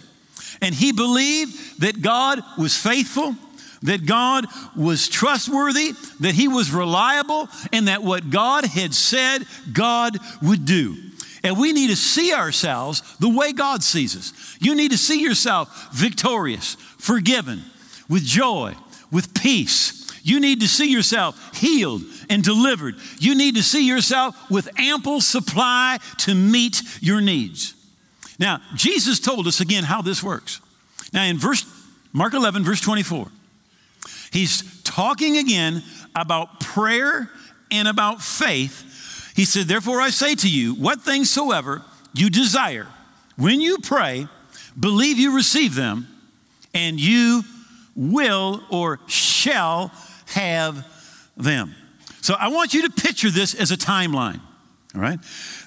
And 0.60 0.74
he 0.74 0.90
believed 0.90 1.80
that 1.82 2.02
God 2.02 2.40
was 2.58 2.76
faithful, 2.76 3.36
that 3.82 4.06
God 4.06 4.46
was 4.76 5.08
trustworthy, 5.08 5.92
that 6.18 6.34
he 6.34 6.48
was 6.48 6.72
reliable, 6.72 7.48
and 7.72 7.86
that 7.86 8.02
what 8.02 8.28
God 8.28 8.64
had 8.64 8.92
said, 8.92 9.44
God 9.72 10.18
would 10.42 10.64
do. 10.64 10.96
And 11.44 11.58
we 11.58 11.72
need 11.72 11.90
to 11.90 11.96
see 11.96 12.34
ourselves 12.34 13.02
the 13.18 13.30
way 13.30 13.52
God 13.52 13.84
sees 13.84 14.16
us. 14.16 14.32
You 14.60 14.74
need 14.74 14.90
to 14.90 14.98
see 14.98 15.22
yourself 15.22 15.88
victorious, 15.92 16.74
forgiven, 16.98 17.62
with 18.10 18.24
joy, 18.24 18.74
with 19.10 19.32
peace. 19.32 19.96
You 20.22 20.40
need 20.40 20.60
to 20.60 20.68
see 20.68 20.92
yourself 20.92 21.56
healed 21.56 22.02
and 22.28 22.42
delivered. 22.42 22.96
You 23.18 23.34
need 23.34 23.54
to 23.54 23.62
see 23.62 23.86
yourself 23.86 24.36
with 24.50 24.68
ample 24.78 25.22
supply 25.22 25.98
to 26.18 26.34
meet 26.34 26.82
your 27.00 27.22
needs. 27.22 27.74
Now, 28.38 28.60
Jesus 28.74 29.20
told 29.20 29.46
us 29.46 29.60
again 29.60 29.84
how 29.84 30.02
this 30.02 30.22
works. 30.22 30.60
Now, 31.12 31.24
in 31.24 31.38
verse 31.38 31.64
Mark 32.12 32.34
11, 32.34 32.64
verse 32.64 32.80
24, 32.80 33.28
he's 34.32 34.82
talking 34.82 35.38
again 35.38 35.82
about 36.14 36.60
prayer 36.60 37.30
and 37.70 37.86
about 37.86 38.20
faith. 38.20 39.32
He 39.36 39.44
said, 39.44 39.66
Therefore, 39.66 40.00
I 40.00 40.10
say 40.10 40.34
to 40.34 40.50
you, 40.50 40.74
what 40.74 41.02
things 41.02 41.30
soever 41.30 41.82
you 42.12 42.28
desire, 42.28 42.88
when 43.36 43.60
you 43.60 43.78
pray, 43.78 44.26
believe 44.78 45.18
you 45.18 45.36
receive 45.36 45.74
them, 45.74 46.08
and 46.74 47.00
you 47.00 47.42
will 47.96 48.62
or 48.70 49.00
shall 49.06 49.92
have 50.26 50.86
them. 51.36 51.74
So 52.20 52.34
I 52.34 52.48
want 52.48 52.74
you 52.74 52.82
to 52.88 52.90
picture 52.90 53.30
this 53.30 53.54
as 53.54 53.70
a 53.70 53.76
timeline. 53.76 54.40
All 54.94 55.00
right? 55.00 55.18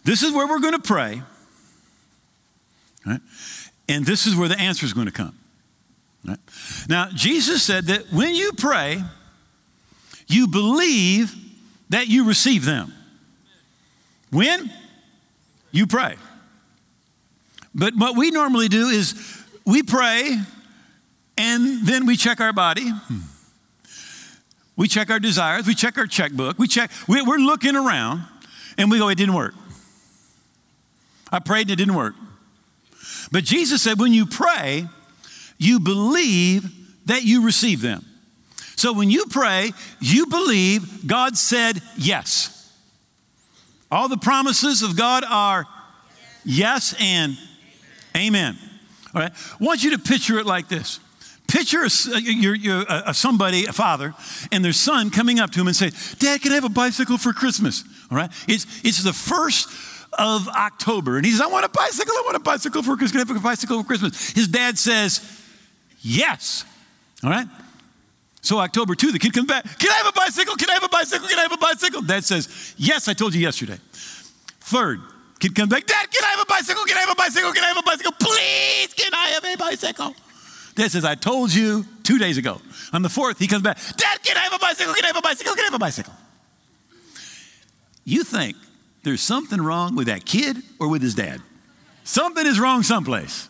This 0.03 0.23
is 0.23 0.31
where 0.31 0.47
we're 0.47 0.59
going 0.59 0.73
to 0.73 0.79
pray. 0.79 1.21
Right? 3.05 3.21
And 3.89 4.05
this 4.05 4.25
is 4.25 4.35
where 4.35 4.47
the 4.47 4.59
answer 4.59 4.85
is 4.85 4.93
going 4.93 5.07
to 5.07 5.13
come. 5.13 5.37
Right? 6.25 6.39
Now, 6.87 7.09
Jesus 7.13 7.63
said 7.63 7.85
that 7.85 8.11
when 8.11 8.33
you 8.35 8.51
pray, 8.53 9.01
you 10.27 10.47
believe 10.47 11.33
that 11.89 12.07
you 12.07 12.25
receive 12.25 12.65
them. 12.65 12.93
When? 14.31 14.71
You 15.71 15.87
pray. 15.87 16.15
But 17.75 17.95
what 17.95 18.15
we 18.15 18.31
normally 18.31 18.67
do 18.67 18.87
is 18.87 19.15
we 19.65 19.83
pray 19.83 20.37
and 21.37 21.85
then 21.85 22.05
we 22.05 22.15
check 22.15 22.39
our 22.39 22.53
body. 22.53 22.91
We 24.75 24.87
check 24.87 25.09
our 25.09 25.19
desires. 25.19 25.67
We 25.67 25.75
check 25.75 25.97
our 25.97 26.07
checkbook. 26.07 26.57
We 26.57 26.67
check, 26.67 26.91
we're 27.07 27.23
looking 27.37 27.75
around 27.75 28.23
and 28.77 28.89
we 28.89 28.97
go, 28.97 29.09
it 29.09 29.15
didn't 29.15 29.35
work. 29.35 29.53
I 31.31 31.39
prayed 31.39 31.63
and 31.63 31.71
it 31.71 31.75
didn't 31.75 31.95
work. 31.95 32.15
But 33.31 33.43
Jesus 33.43 33.81
said, 33.81 33.99
when 33.99 34.13
you 34.13 34.25
pray, 34.25 34.87
you 35.57 35.79
believe 35.79 36.69
that 37.07 37.23
you 37.23 37.45
receive 37.45 37.81
them. 37.81 38.05
So 38.75 38.93
when 38.93 39.09
you 39.09 39.25
pray, 39.29 39.71
you 39.99 40.25
believe 40.27 41.07
God 41.07 41.37
said 41.37 41.81
yes. 41.97 42.71
All 43.91 44.07
the 44.07 44.17
promises 44.17 44.81
of 44.81 44.97
God 44.97 45.23
are 45.23 45.65
yes 46.43 46.95
and 46.99 47.37
amen. 48.17 48.57
All 49.13 49.21
right. 49.21 49.31
I 49.31 49.63
want 49.63 49.83
you 49.83 49.91
to 49.91 49.99
picture 49.99 50.39
it 50.39 50.45
like 50.45 50.67
this. 50.67 50.99
Picture 51.47 51.83
a, 51.83 52.19
you're, 52.19 52.53
uh, 52.53 52.57
you're 52.57 52.91
uh, 52.91 53.03
a, 53.07 53.13
somebody, 53.13 53.65
a 53.65 53.73
father, 53.73 54.13
and 54.51 54.63
their 54.63 54.73
son 54.73 55.09
coming 55.09 55.39
up 55.39 55.51
to 55.51 55.61
him 55.61 55.67
and 55.67 55.75
say, 55.75 55.91
Dad, 56.17 56.41
can 56.41 56.51
I 56.51 56.55
have 56.55 56.63
a 56.63 56.69
bicycle 56.69 57.17
for 57.17 57.33
Christmas? 57.33 57.83
All 58.09 58.17
right. 58.17 58.31
It's, 58.47 58.65
it's 58.83 59.03
the 59.03 59.13
first 59.13 59.69
of 60.17 60.47
October. 60.47 61.17
And 61.17 61.25
he 61.25 61.31
says, 61.31 61.41
I 61.41 61.47
want 61.47 61.65
a 61.65 61.69
bicycle. 61.69 62.13
I 62.15 62.21
want 62.25 62.37
a 62.37 62.39
bicycle 62.39 62.83
for 62.83 62.95
Christmas. 62.95 63.11
Can 63.11 63.21
I 63.21 63.33
have 63.33 63.43
a 63.43 63.43
bicycle 63.43 63.81
for 63.81 63.87
Christmas? 63.87 64.31
His 64.31 64.47
dad 64.47 64.77
says, 64.77 65.41
Yes. 66.01 66.65
All 67.23 67.29
right. 67.29 67.47
So 68.41 68.59
October 68.59 68.93
2, 68.93 69.13
the 69.13 69.19
kid 69.19 69.33
comes 69.33 69.47
back. 69.47 69.63
Can 69.79 69.89
I 69.89 69.95
have 69.95 70.07
a 70.07 70.11
bicycle? 70.11 70.55
Can 70.55 70.69
I 70.69 70.73
have 70.73 70.83
a 70.83 70.89
bicycle? 70.89 71.27
Can 71.27 71.39
I 71.39 71.43
have 71.43 71.53
a 71.53 71.57
bicycle? 71.57 72.01
Dad 72.01 72.25
says, 72.25 72.73
Yes, 72.77 73.07
I 73.07 73.13
told 73.13 73.33
you 73.33 73.41
yesterday. 73.41 73.77
Third, 74.59 74.99
kid 75.39 75.55
comes 75.55 75.69
back. 75.69 75.85
Dad, 75.85 76.11
can 76.11 76.23
I 76.23 76.27
have 76.27 76.41
a 76.41 76.45
bicycle? 76.45 76.83
Can 76.83 76.97
I 76.97 77.01
have 77.01 77.11
a 77.11 77.15
bicycle? 77.15 77.51
Can 77.53 77.63
I 77.63 77.67
have 77.67 77.77
a 77.77 77.83
bicycle? 77.83 78.11
Please, 78.19 78.93
can 78.93 79.13
I 79.13 79.27
have 79.27 79.45
a 79.45 79.55
bicycle? 79.55 80.15
Dad 80.75 80.91
says, 80.91 81.05
I 81.05 81.15
told 81.15 81.53
you 81.53 81.85
two 82.03 82.17
days 82.17 82.37
ago. 82.37 82.59
On 82.93 83.01
the 83.01 83.09
fourth, 83.09 83.37
he 83.37 83.47
comes 83.47 83.61
back. 83.61 83.77
Dad, 83.95 84.23
can 84.23 84.37
I 84.37 84.41
have 84.41 84.53
a 84.53 84.59
bicycle? 84.59 84.93
Can 84.93 85.03
I 85.03 85.07
have 85.07 85.17
a 85.17 85.21
bicycle? 85.21 85.53
Can 85.53 85.61
I 85.61 85.65
have 85.65 85.73
a 85.73 85.79
bicycle? 85.79 86.13
You 88.05 88.23
think 88.23 88.57
there's 89.03 89.21
something 89.21 89.61
wrong 89.61 89.95
with 89.95 90.07
that 90.07 90.25
kid 90.25 90.57
or 90.79 90.87
with 90.87 91.01
his 91.01 91.15
dad. 91.15 91.41
Something 92.03 92.45
is 92.45 92.59
wrong 92.59 92.83
someplace. 92.83 93.47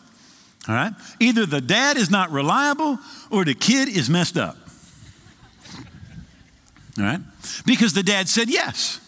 All 0.68 0.74
right? 0.74 0.92
Either 1.20 1.46
the 1.46 1.60
dad 1.60 1.96
is 1.96 2.10
not 2.10 2.30
reliable 2.30 2.98
or 3.30 3.44
the 3.44 3.54
kid 3.54 3.88
is 3.88 4.08
messed 4.08 4.36
up. 4.36 4.56
All 6.98 7.04
right? 7.04 7.20
Because 7.66 7.92
the 7.92 8.02
dad 8.02 8.28
said 8.28 8.48
yes. 8.48 9.00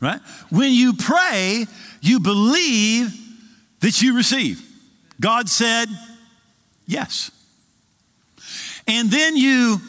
Right? 0.00 0.20
When 0.50 0.72
you 0.72 0.94
pray, 0.94 1.66
you 2.00 2.20
believe 2.20 3.12
that 3.80 4.00
you 4.02 4.16
receive. 4.16 4.62
God 5.20 5.48
said 5.48 5.88
yes. 6.86 7.30
And 8.86 9.10
then 9.10 9.36
you 9.36 9.80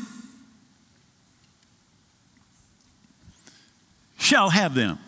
shall 4.17 4.49
have 4.49 4.73
them. 4.73 4.99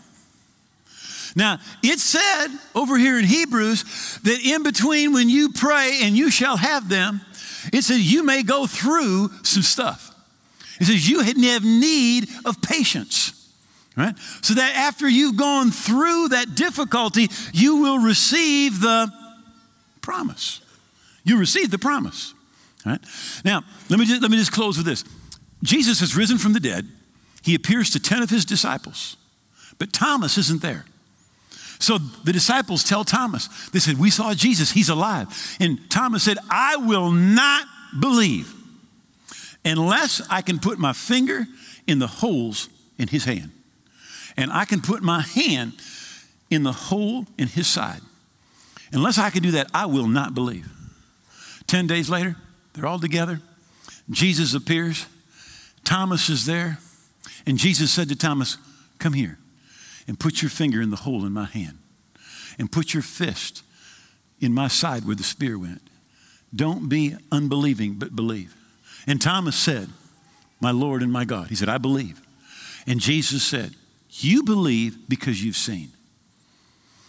Now, 1.36 1.60
it 1.84 2.00
said 2.00 2.48
over 2.74 2.98
here 2.98 3.20
in 3.20 3.26
Hebrews 3.26 4.20
that 4.24 4.40
in 4.44 4.64
between 4.64 5.14
when 5.14 5.30
you 5.30 5.50
pray 5.54 6.00
and 6.02 6.18
you 6.18 6.32
shall 6.32 6.58
have 6.58 6.90
them, 6.90 7.22
it 7.72 7.84
says 7.84 8.12
you 8.12 8.24
may 8.24 8.44
go 8.44 8.66
through 8.66 9.30
some 9.44 9.62
stuff. 9.62 10.16
It 10.80 10.86
says 10.86 11.08
you 11.08 11.22
have 11.22 11.64
need 11.64 12.28
of 12.46 12.62
patience. 12.62 13.34
Right? 13.96 14.18
So 14.42 14.54
that 14.56 14.76
after 14.76 15.10
you've 15.10 15.38
gone 15.38 15.72
through 15.72 16.30
that 16.30 16.54
difficulty, 16.54 17.30
you 17.52 17.78
will 17.78 17.98
receive 17.98 18.80
the 18.80 19.12
promise. 20.02 20.62
You 21.28 21.38
receive 21.38 21.72
the 21.72 21.78
promise. 21.78 22.34
Right? 22.86 23.02
Now, 23.44 23.64
let 23.90 24.00
me, 24.00 24.06
just, 24.06 24.22
let 24.22 24.32
me 24.32 24.38
just 24.38 24.54
close 24.54 24.78
with 24.78 24.86
this. 24.86 25.04
Jesus 25.62 26.00
has 26.00 26.16
risen 26.16 26.38
from 26.38 26.54
the 26.54 26.60
dead. 26.62 26.88
He 27.44 27.54
appears 27.54 27.90
to 27.92 28.00
10 28.00 28.22
of 28.22 28.30
his 28.30 28.46
disciples, 28.46 29.18
but 29.78 29.92
Thomas 29.92 30.38
isn't 30.38 30.62
there. 30.62 30.86
So 31.80 31.98
the 31.98 32.32
disciples 32.32 32.86
tell 32.86 33.04
Thomas, 33.04 33.50
they 33.72 33.80
said, 33.80 34.00
We 34.00 34.10
saw 34.10 34.34
Jesus, 34.34 34.72
he's 34.72 34.88
alive. 34.88 35.28
And 35.60 35.90
Thomas 35.92 36.24
said, 36.24 36.38
I 36.50 36.78
will 36.78 37.12
not 37.12 37.68
believe 38.00 38.54
unless 39.66 40.22
I 40.30 40.42
can 40.42 40.60
put 40.60 40.80
my 40.80 40.94
finger 40.94 41.46
in 41.86 42.00
the 42.00 42.08
holes 42.08 42.70
in 42.98 43.10
his 43.10 43.26
hand. 43.26 43.52
And 44.38 44.52
I 44.52 44.64
can 44.64 44.82
put 44.82 45.04
my 45.04 45.22
hand 45.22 45.74
in 46.50 46.64
the 46.64 46.72
hole 46.72 47.26
in 47.38 47.50
his 47.50 47.68
side. 47.68 48.02
Unless 48.94 49.18
I 49.18 49.30
can 49.30 49.44
do 49.44 49.52
that, 49.52 49.68
I 49.74 49.88
will 49.88 50.08
not 50.08 50.34
believe. 50.34 50.68
Ten 51.68 51.86
days 51.86 52.10
later, 52.10 52.36
they're 52.74 52.88
all 52.88 53.00
together. 53.00 53.42
Jesus 54.10 54.54
appears. 54.54 55.06
Thomas 55.84 56.30
is 56.30 56.46
there. 56.46 56.80
And 57.46 57.58
Jesus 57.58 57.92
said 57.92 58.10
to 58.10 58.16
Thomas, 58.16 58.58
Come 59.00 59.14
here 59.14 59.38
and 60.08 60.20
put 60.20 60.42
your 60.42 60.50
finger 60.50 60.82
in 60.82 60.90
the 60.90 60.98
hole 60.98 61.26
in 61.26 61.34
my 61.34 61.46
hand 61.46 61.78
and 62.58 62.72
put 62.72 62.94
your 62.94 63.04
fist 63.04 63.64
in 64.40 64.54
my 64.54 64.68
side 64.68 65.06
where 65.06 65.16
the 65.16 65.24
spear 65.24 65.60
went. 65.60 65.82
Don't 66.56 66.90
be 66.90 67.16
unbelieving, 67.32 67.96
but 67.96 68.16
believe. 68.16 68.56
And 69.06 69.22
Thomas 69.22 69.56
said, 69.56 69.90
My 70.62 70.72
Lord 70.72 71.04
and 71.04 71.12
my 71.12 71.26
God. 71.26 71.48
He 71.50 71.56
said, 71.56 71.70
I 71.70 71.78
believe. 71.78 72.22
And 72.86 73.00
Jesus 73.00 73.44
said, 73.44 73.76
You 74.10 74.44
believe 74.44 75.10
because 75.10 75.44
you've 75.44 75.56
seen. 75.58 75.92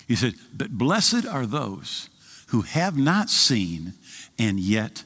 He 0.07 0.17
said, 0.17 0.35
But 0.53 0.71
blessed 0.71 1.27
are 1.27 1.47
those 1.47 2.09
who 2.49 2.63
have 2.63 2.97
not 2.97 3.31
seen 3.31 3.95
and 4.39 4.61
yet 4.61 5.05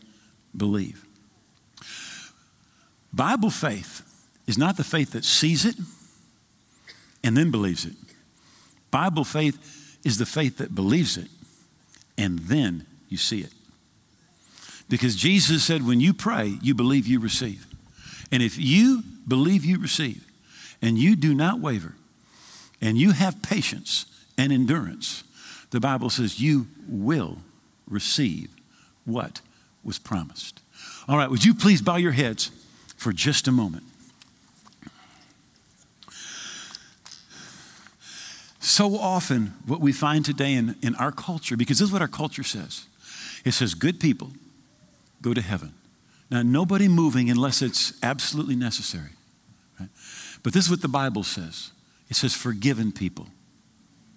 believe. 0.56 1.04
Bible 3.12 3.50
faith 3.50 4.02
is 4.46 4.58
not 4.58 4.76
the 4.76 4.84
faith 4.84 5.12
that 5.12 5.24
sees 5.24 5.64
it 5.64 5.76
and 7.22 7.36
then 7.36 7.50
believes 7.50 7.84
it. 7.84 7.94
Bible 8.90 9.24
faith 9.24 9.98
is 10.04 10.18
the 10.18 10.26
faith 10.26 10.58
that 10.58 10.74
believes 10.74 11.16
it 11.16 11.28
and 12.18 12.38
then 12.40 12.86
you 13.08 13.16
see 13.16 13.40
it. 13.40 13.52
Because 14.88 15.16
Jesus 15.16 15.64
said, 15.64 15.86
when 15.86 16.00
you 16.00 16.12
pray, 16.12 16.58
you 16.60 16.74
believe 16.74 17.06
you 17.06 17.18
receive. 17.20 17.66
And 18.30 18.42
if 18.42 18.58
you 18.58 19.02
believe 19.26 19.64
you 19.64 19.78
receive 19.78 20.26
and 20.80 20.98
you 20.98 21.16
do 21.16 21.34
not 21.34 21.60
waver 21.60 21.94
and 22.80 22.98
you 22.98 23.12
have 23.12 23.42
patience 23.42 24.06
and 24.36 24.52
endurance, 24.52 25.24
the 25.70 25.80
Bible 25.80 26.10
says 26.10 26.40
you 26.40 26.66
will 26.86 27.38
receive 27.88 28.50
what 29.04 29.40
was 29.82 29.98
promised. 29.98 30.60
All 31.08 31.16
right, 31.16 31.30
would 31.30 31.44
you 31.44 31.54
please 31.54 31.82
bow 31.82 31.96
your 31.96 32.12
heads 32.12 32.50
for 32.96 33.12
just 33.12 33.48
a 33.48 33.52
moment? 33.52 33.84
So 38.60 38.96
often, 38.96 39.54
what 39.66 39.80
we 39.80 39.92
find 39.92 40.24
today 40.24 40.54
in, 40.54 40.76
in 40.82 40.94
our 40.94 41.12
culture, 41.12 41.56
because 41.56 41.78
this 41.78 41.88
is 41.88 41.92
what 41.92 42.00
our 42.00 42.08
culture 42.08 42.44
says 42.44 42.86
it 43.44 43.52
says, 43.52 43.74
good 43.74 43.98
people 43.98 44.30
go 45.20 45.34
to 45.34 45.40
heaven. 45.40 45.74
Now, 46.30 46.42
nobody 46.42 46.88
moving 46.88 47.28
unless 47.28 47.60
it's 47.60 47.92
absolutely 48.02 48.56
necessary. 48.56 49.10
Right? 49.78 49.88
But 50.42 50.52
this 50.52 50.64
is 50.64 50.70
what 50.70 50.80
the 50.80 50.88
Bible 50.88 51.24
says 51.24 51.72
it 52.08 52.16
says, 52.16 52.34
forgiven 52.34 52.92
people 52.92 53.26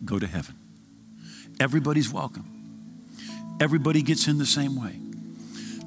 go 0.04 0.19
to 0.19 0.28
heaven. 0.28 0.56
Everybody's 1.60 2.12
welcome, 2.12 2.55
everybody 3.60 4.02
gets 4.02 4.28
in 4.28 4.38
the 4.38 4.46
same 4.46 4.76
way, 4.82 5.00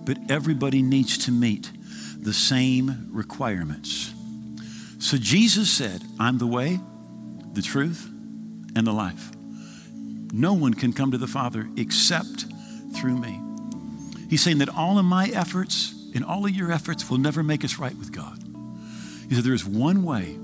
but 0.05 0.19
everybody 0.31 0.83
needs 0.83 1.19
to 1.27 1.33
meet 1.33 1.71
the 2.21 2.33
same 2.33 3.09
requirements 3.11 4.13
So 4.99 5.17
Jesus 5.17 5.71
said, 5.71 6.03
I'm 6.19 6.39
the 6.39 6.47
way, 6.47 6.81
the 7.53 7.63
truth, 7.63 8.09
and 8.77 8.87
the 8.87 8.93
life. 8.93 9.31
No 10.33 10.53
one 10.53 10.75
can 10.75 10.93
come 10.93 11.13
to 11.13 11.19
the 11.19 11.27
Father 11.29 11.69
except 11.77 12.47
through 12.95 13.17
me. 13.17 13.41
He's 14.29 14.43
saying 14.43 14.59
that 14.59 14.69
all 14.69 14.99
of 14.99 15.05
my 15.05 15.29
efforts 15.29 15.95
and 16.15 16.25
all 16.25 16.45
of 16.45 16.51
your 16.51 16.73
efforts 16.73 17.09
will 17.09 17.19
never 17.19 17.43
make 17.43 17.65
us 17.65 17.79
right 17.79 17.97
with 17.97 18.13
God. 18.13 18.39
He 19.29 19.35
said 19.35 19.45
there 19.45 19.55
is 19.55 19.65
one 19.65 20.03
way 20.03 20.37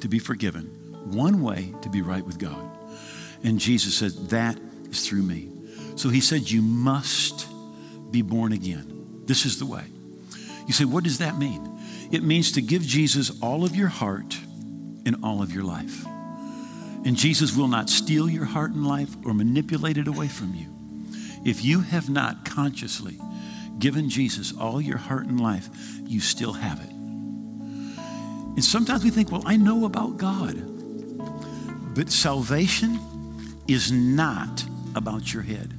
to 0.00 0.08
be 0.08 0.18
forgiven, 0.18 0.64
one 1.04 1.42
way 1.42 1.72
to 1.82 1.88
be 1.88 2.02
right 2.02 2.24
with 2.24 2.38
God. 2.38 2.68
And 3.44 3.58
Jesus 3.58 3.94
said, 3.94 4.12
That 4.30 4.58
is 4.90 5.06
through 5.08 5.22
me. 5.22 5.48
So 6.00 6.08
he 6.08 6.22
said, 6.22 6.50
You 6.50 6.62
must 6.62 7.46
be 8.10 8.22
born 8.22 8.54
again. 8.54 9.22
This 9.26 9.44
is 9.44 9.58
the 9.58 9.66
way. 9.66 9.84
You 10.66 10.72
say, 10.72 10.86
What 10.86 11.04
does 11.04 11.18
that 11.18 11.36
mean? 11.36 11.78
It 12.10 12.22
means 12.22 12.52
to 12.52 12.62
give 12.62 12.80
Jesus 12.80 13.38
all 13.42 13.66
of 13.66 13.76
your 13.76 13.88
heart 13.88 14.38
and 15.04 15.16
all 15.22 15.42
of 15.42 15.52
your 15.52 15.62
life. 15.62 16.06
And 17.04 17.16
Jesus 17.16 17.54
will 17.54 17.68
not 17.68 17.90
steal 17.90 18.30
your 18.30 18.46
heart 18.46 18.70
and 18.70 18.86
life 18.86 19.14
or 19.26 19.34
manipulate 19.34 19.98
it 19.98 20.08
away 20.08 20.28
from 20.28 20.54
you. 20.54 20.68
If 21.44 21.62
you 21.62 21.80
have 21.82 22.08
not 22.08 22.46
consciously 22.46 23.18
given 23.78 24.08
Jesus 24.08 24.54
all 24.56 24.80
your 24.80 24.96
heart 24.96 25.26
and 25.26 25.38
life, 25.38 25.68
you 26.06 26.20
still 26.20 26.54
have 26.54 26.80
it. 26.80 26.90
And 26.90 28.64
sometimes 28.64 29.04
we 29.04 29.10
think, 29.10 29.30
well, 29.30 29.42
I 29.44 29.58
know 29.58 29.84
about 29.84 30.16
God. 30.16 30.56
But 31.94 32.10
salvation 32.10 32.98
is 33.68 33.92
not 33.92 34.64
about 34.94 35.34
your 35.34 35.42
head. 35.42 35.74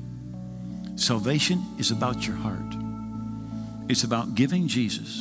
Salvation 1.01 1.65
is 1.79 1.89
about 1.89 2.27
your 2.27 2.35
heart. 2.35 2.75
It's 3.89 4.03
about 4.03 4.35
giving 4.35 4.67
Jesus 4.67 5.19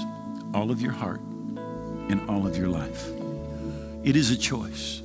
all 0.53 0.71
of 0.71 0.83
your 0.83 0.93
heart 0.93 1.21
and 1.21 2.21
all 2.29 2.47
of 2.47 2.55
your 2.55 2.69
life. 2.69 3.09
It 4.05 4.15
is 4.15 4.31
a 4.31 4.37
choice. 4.37 5.01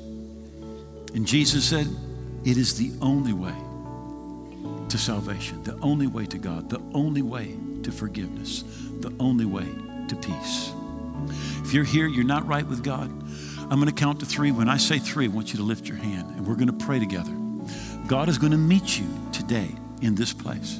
And 1.13 1.25
Jesus 1.25 1.63
said, 1.63 1.87
it 2.43 2.57
is 2.57 2.77
the 2.77 2.91
only 3.01 3.31
way 3.31 3.55
to 4.89 4.97
salvation, 4.97 5.63
the 5.63 5.79
only 5.79 6.07
way 6.07 6.25
to 6.25 6.37
God, 6.37 6.69
the 6.69 6.81
only 6.93 7.21
way 7.21 7.55
to 7.83 7.91
forgiveness, 7.93 8.65
the 8.99 9.15
only 9.17 9.45
way 9.45 9.67
to 10.09 10.15
peace. 10.17 10.73
If 11.63 11.73
you're 11.73 11.85
here, 11.85 12.07
you're 12.07 12.25
not 12.25 12.45
right 12.45 12.67
with 12.67 12.83
God, 12.83 13.09
I'm 13.71 13.79
going 13.79 13.85
to 13.85 13.93
count 13.93 14.19
to 14.19 14.25
three. 14.25 14.51
When 14.51 14.67
I 14.67 14.75
say 14.75 14.99
three, 14.99 15.23
I 15.23 15.29
want 15.29 15.53
you 15.53 15.57
to 15.57 15.63
lift 15.63 15.87
your 15.87 15.97
hand 15.99 16.35
and 16.35 16.45
we're 16.45 16.55
going 16.55 16.77
to 16.77 16.85
pray 16.85 16.99
together. 16.99 17.31
God 18.07 18.27
is 18.27 18.37
going 18.37 18.51
to 18.51 18.57
meet 18.57 18.99
you 18.99 19.07
today 19.31 19.73
in 20.01 20.15
this 20.15 20.33
place. 20.33 20.79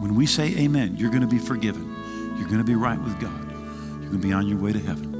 When 0.00 0.14
we 0.14 0.26
say 0.26 0.56
amen, 0.58 0.96
you're 0.96 1.10
going 1.10 1.22
to 1.22 1.26
be 1.26 1.38
forgiven. 1.38 1.94
You're 2.36 2.48
going 2.48 2.58
to 2.58 2.64
be 2.64 2.74
right 2.74 3.00
with 3.00 3.18
God. 3.20 3.50
You're 3.50 4.10
going 4.10 4.20
to 4.20 4.26
be 4.26 4.32
on 4.32 4.46
your 4.46 4.58
way 4.58 4.72
to 4.72 4.78
heaven. 4.78 5.14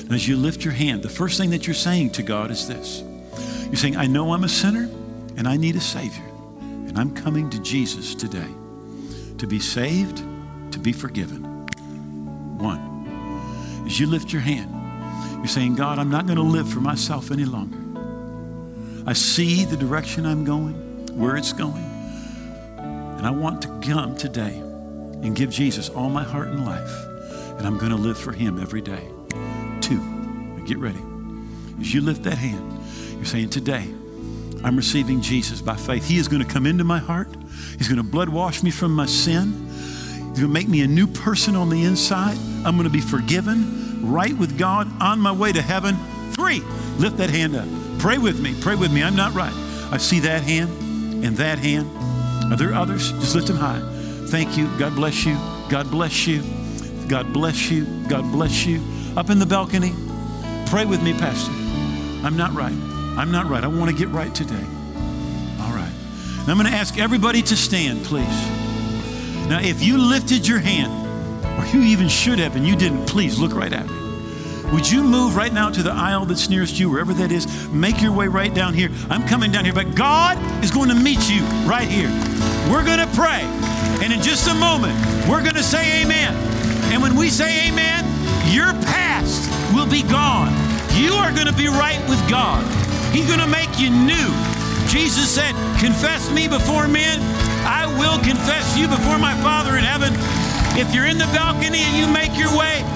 And 0.00 0.12
as 0.12 0.26
you 0.26 0.36
lift 0.36 0.64
your 0.64 0.74
hand, 0.74 1.02
the 1.02 1.08
first 1.08 1.38
thing 1.38 1.50
that 1.50 1.66
you're 1.66 1.74
saying 1.74 2.10
to 2.10 2.22
God 2.22 2.50
is 2.50 2.66
this 2.66 3.02
You're 3.66 3.76
saying, 3.76 3.96
I 3.96 4.06
know 4.06 4.32
I'm 4.32 4.44
a 4.44 4.48
sinner 4.48 4.90
and 5.36 5.46
I 5.46 5.56
need 5.56 5.76
a 5.76 5.80
Savior. 5.80 6.24
And 6.60 6.98
I'm 6.98 7.14
coming 7.14 7.48
to 7.50 7.60
Jesus 7.60 8.14
today 8.14 8.48
to 9.38 9.46
be 9.46 9.60
saved, 9.60 10.18
to 10.72 10.78
be 10.78 10.92
forgiven. 10.92 11.44
One. 12.58 13.84
As 13.86 13.98
you 13.98 14.06
lift 14.06 14.32
your 14.32 14.42
hand, 14.42 14.70
you're 15.38 15.46
saying, 15.46 15.76
God, 15.76 15.98
I'm 15.98 16.10
not 16.10 16.26
going 16.26 16.36
to 16.36 16.42
live 16.42 16.68
for 16.68 16.80
myself 16.80 17.30
any 17.30 17.44
longer. 17.44 17.78
I 19.08 19.14
see 19.14 19.64
the 19.64 19.76
direction 19.76 20.26
I'm 20.26 20.44
going, 20.44 20.74
where 21.16 21.36
it's 21.36 21.52
going. 21.52 21.86
And 23.20 23.26
I 23.26 23.32
want 23.32 23.60
to 23.60 23.68
come 23.82 24.16
today 24.16 24.56
and 24.56 25.36
give 25.36 25.50
Jesus 25.50 25.90
all 25.90 26.08
my 26.08 26.22
heart 26.22 26.48
and 26.48 26.64
life. 26.64 26.90
And 27.58 27.66
I'm 27.66 27.76
going 27.76 27.90
to 27.90 27.98
live 27.98 28.16
for 28.16 28.32
Him 28.32 28.58
every 28.58 28.80
day. 28.80 29.10
Two, 29.82 30.00
get 30.64 30.78
ready. 30.78 31.02
As 31.78 31.92
you 31.92 32.00
lift 32.00 32.22
that 32.22 32.38
hand, 32.38 32.80
you're 33.16 33.26
saying, 33.26 33.50
Today, 33.50 33.86
I'm 34.64 34.74
receiving 34.74 35.20
Jesus 35.20 35.60
by 35.60 35.76
faith. 35.76 36.08
He 36.08 36.16
is 36.16 36.28
going 36.28 36.42
to 36.42 36.50
come 36.50 36.64
into 36.64 36.82
my 36.82 36.98
heart. 36.98 37.28
He's 37.76 37.88
going 37.88 37.98
to 37.98 38.02
blood 38.02 38.30
wash 38.30 38.62
me 38.62 38.70
from 38.70 38.94
my 38.94 39.04
sin. 39.04 39.68
He's 39.68 40.22
going 40.22 40.34
to 40.36 40.48
make 40.48 40.68
me 40.68 40.80
a 40.80 40.88
new 40.88 41.06
person 41.06 41.56
on 41.56 41.68
the 41.68 41.84
inside. 41.84 42.38
I'm 42.64 42.78
going 42.78 42.84
to 42.84 42.88
be 42.88 43.02
forgiven, 43.02 44.10
right 44.10 44.34
with 44.34 44.56
God, 44.56 44.90
on 45.02 45.20
my 45.20 45.32
way 45.32 45.52
to 45.52 45.60
heaven. 45.60 45.94
Three, 46.32 46.60
lift 46.96 47.18
that 47.18 47.28
hand 47.28 47.54
up. 47.54 47.68
Pray 47.98 48.16
with 48.16 48.40
me. 48.40 48.58
Pray 48.62 48.76
with 48.76 48.90
me. 48.90 49.02
I'm 49.02 49.14
not 49.14 49.34
right. 49.34 49.52
I 49.92 49.98
see 49.98 50.20
that 50.20 50.42
hand 50.42 50.70
and 51.22 51.36
that 51.36 51.58
hand. 51.58 51.99
Are 52.44 52.56
there 52.56 52.74
others? 52.74 53.12
Just 53.12 53.34
lift 53.34 53.46
them 53.48 53.56
high. 53.56 53.80
Thank 54.28 54.56
you. 54.56 54.68
God 54.78 54.94
bless 54.94 55.24
you. 55.24 55.34
God 55.68 55.90
bless 55.90 56.26
you. 56.26 56.42
God 57.08 57.32
bless 57.32 57.70
you. 57.70 57.84
God 58.08 58.30
bless 58.32 58.66
you. 58.66 58.80
Up 59.16 59.30
in 59.30 59.38
the 59.38 59.46
balcony, 59.46 59.92
pray 60.66 60.84
with 60.84 61.02
me, 61.02 61.12
Pastor. 61.12 61.52
I'm 62.24 62.36
not 62.36 62.52
right. 62.52 62.72
I'm 63.16 63.32
not 63.32 63.48
right. 63.48 63.64
I 63.64 63.66
want 63.66 63.90
to 63.90 63.96
get 63.96 64.08
right 64.08 64.34
today. 64.34 64.64
All 65.60 65.72
right. 65.72 65.92
Now 66.46 66.52
I'm 66.52 66.58
going 66.58 66.70
to 66.70 66.76
ask 66.76 66.98
everybody 66.98 67.42
to 67.42 67.56
stand, 67.56 68.04
please. 68.04 68.26
Now, 69.48 69.60
if 69.60 69.82
you 69.82 69.98
lifted 69.98 70.46
your 70.46 70.60
hand, 70.60 70.92
or 71.58 71.66
you 71.66 71.82
even 71.82 72.08
should 72.08 72.38
have, 72.38 72.54
and 72.56 72.66
you 72.66 72.76
didn't, 72.76 73.06
please 73.06 73.38
look 73.38 73.52
right 73.52 73.72
at 73.72 73.88
me. 73.88 74.00
Would 74.72 74.88
you 74.88 75.02
move 75.02 75.34
right 75.34 75.52
now 75.52 75.68
to 75.70 75.82
the 75.82 75.90
aisle 75.90 76.24
that's 76.26 76.48
nearest 76.48 76.78
you, 76.78 76.88
wherever 76.88 77.12
that 77.14 77.32
is? 77.32 77.68
Make 77.70 78.00
your 78.00 78.12
way 78.12 78.28
right 78.28 78.54
down 78.54 78.74
here. 78.74 78.90
I'm 79.10 79.26
coming 79.26 79.50
down 79.50 79.64
here, 79.64 79.74
but 79.74 79.96
God 79.96 80.38
is 80.62 80.70
going 80.70 80.88
to 80.90 80.94
meet 80.94 81.28
you 81.28 81.42
right 81.68 81.88
here. 81.88 82.08
We're 82.70 82.84
going 82.84 83.02
to 83.02 83.10
pray. 83.18 83.42
And 83.98 84.12
in 84.12 84.22
just 84.22 84.48
a 84.48 84.54
moment, 84.54 84.94
we're 85.28 85.42
going 85.42 85.58
to 85.58 85.62
say 85.62 86.02
amen. 86.02 86.34
And 86.92 87.02
when 87.02 87.16
we 87.16 87.28
say 87.28 87.68
amen, 87.68 88.06
your 88.46 88.72
past 88.86 89.50
will 89.74 89.90
be 89.90 90.02
gone. 90.02 90.54
You 90.94 91.14
are 91.14 91.32
going 91.32 91.48
to 91.48 91.52
be 91.52 91.66
right 91.66 91.98
with 92.08 92.22
God. 92.30 92.62
He's 93.12 93.26
going 93.26 93.40
to 93.40 93.50
make 93.50 93.78
you 93.78 93.90
new. 93.90 94.30
Jesus 94.86 95.28
said, 95.28 95.54
Confess 95.80 96.30
me 96.30 96.46
before 96.46 96.86
men. 96.86 97.18
I 97.66 97.86
will 97.98 98.18
confess 98.22 98.78
you 98.78 98.86
before 98.86 99.18
my 99.18 99.34
Father 99.42 99.76
in 99.76 99.82
heaven. 99.82 100.14
If 100.78 100.94
you're 100.94 101.06
in 101.06 101.18
the 101.18 101.30
balcony 101.34 101.82
and 101.82 101.96
you 101.96 102.06
make 102.06 102.38
your 102.38 102.56
way, 102.56 102.86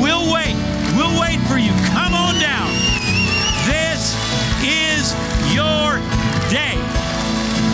we'll 0.00 0.32
wait. 0.32 0.56
We'll 0.96 1.20
wait 1.20 1.38
for 1.44 1.58
you. 1.60 1.72
Come 1.92 2.14
on 2.14 2.40
down. 2.40 2.72
This 3.68 4.16
is 4.64 5.12
your 5.52 6.00
day. 6.48 6.87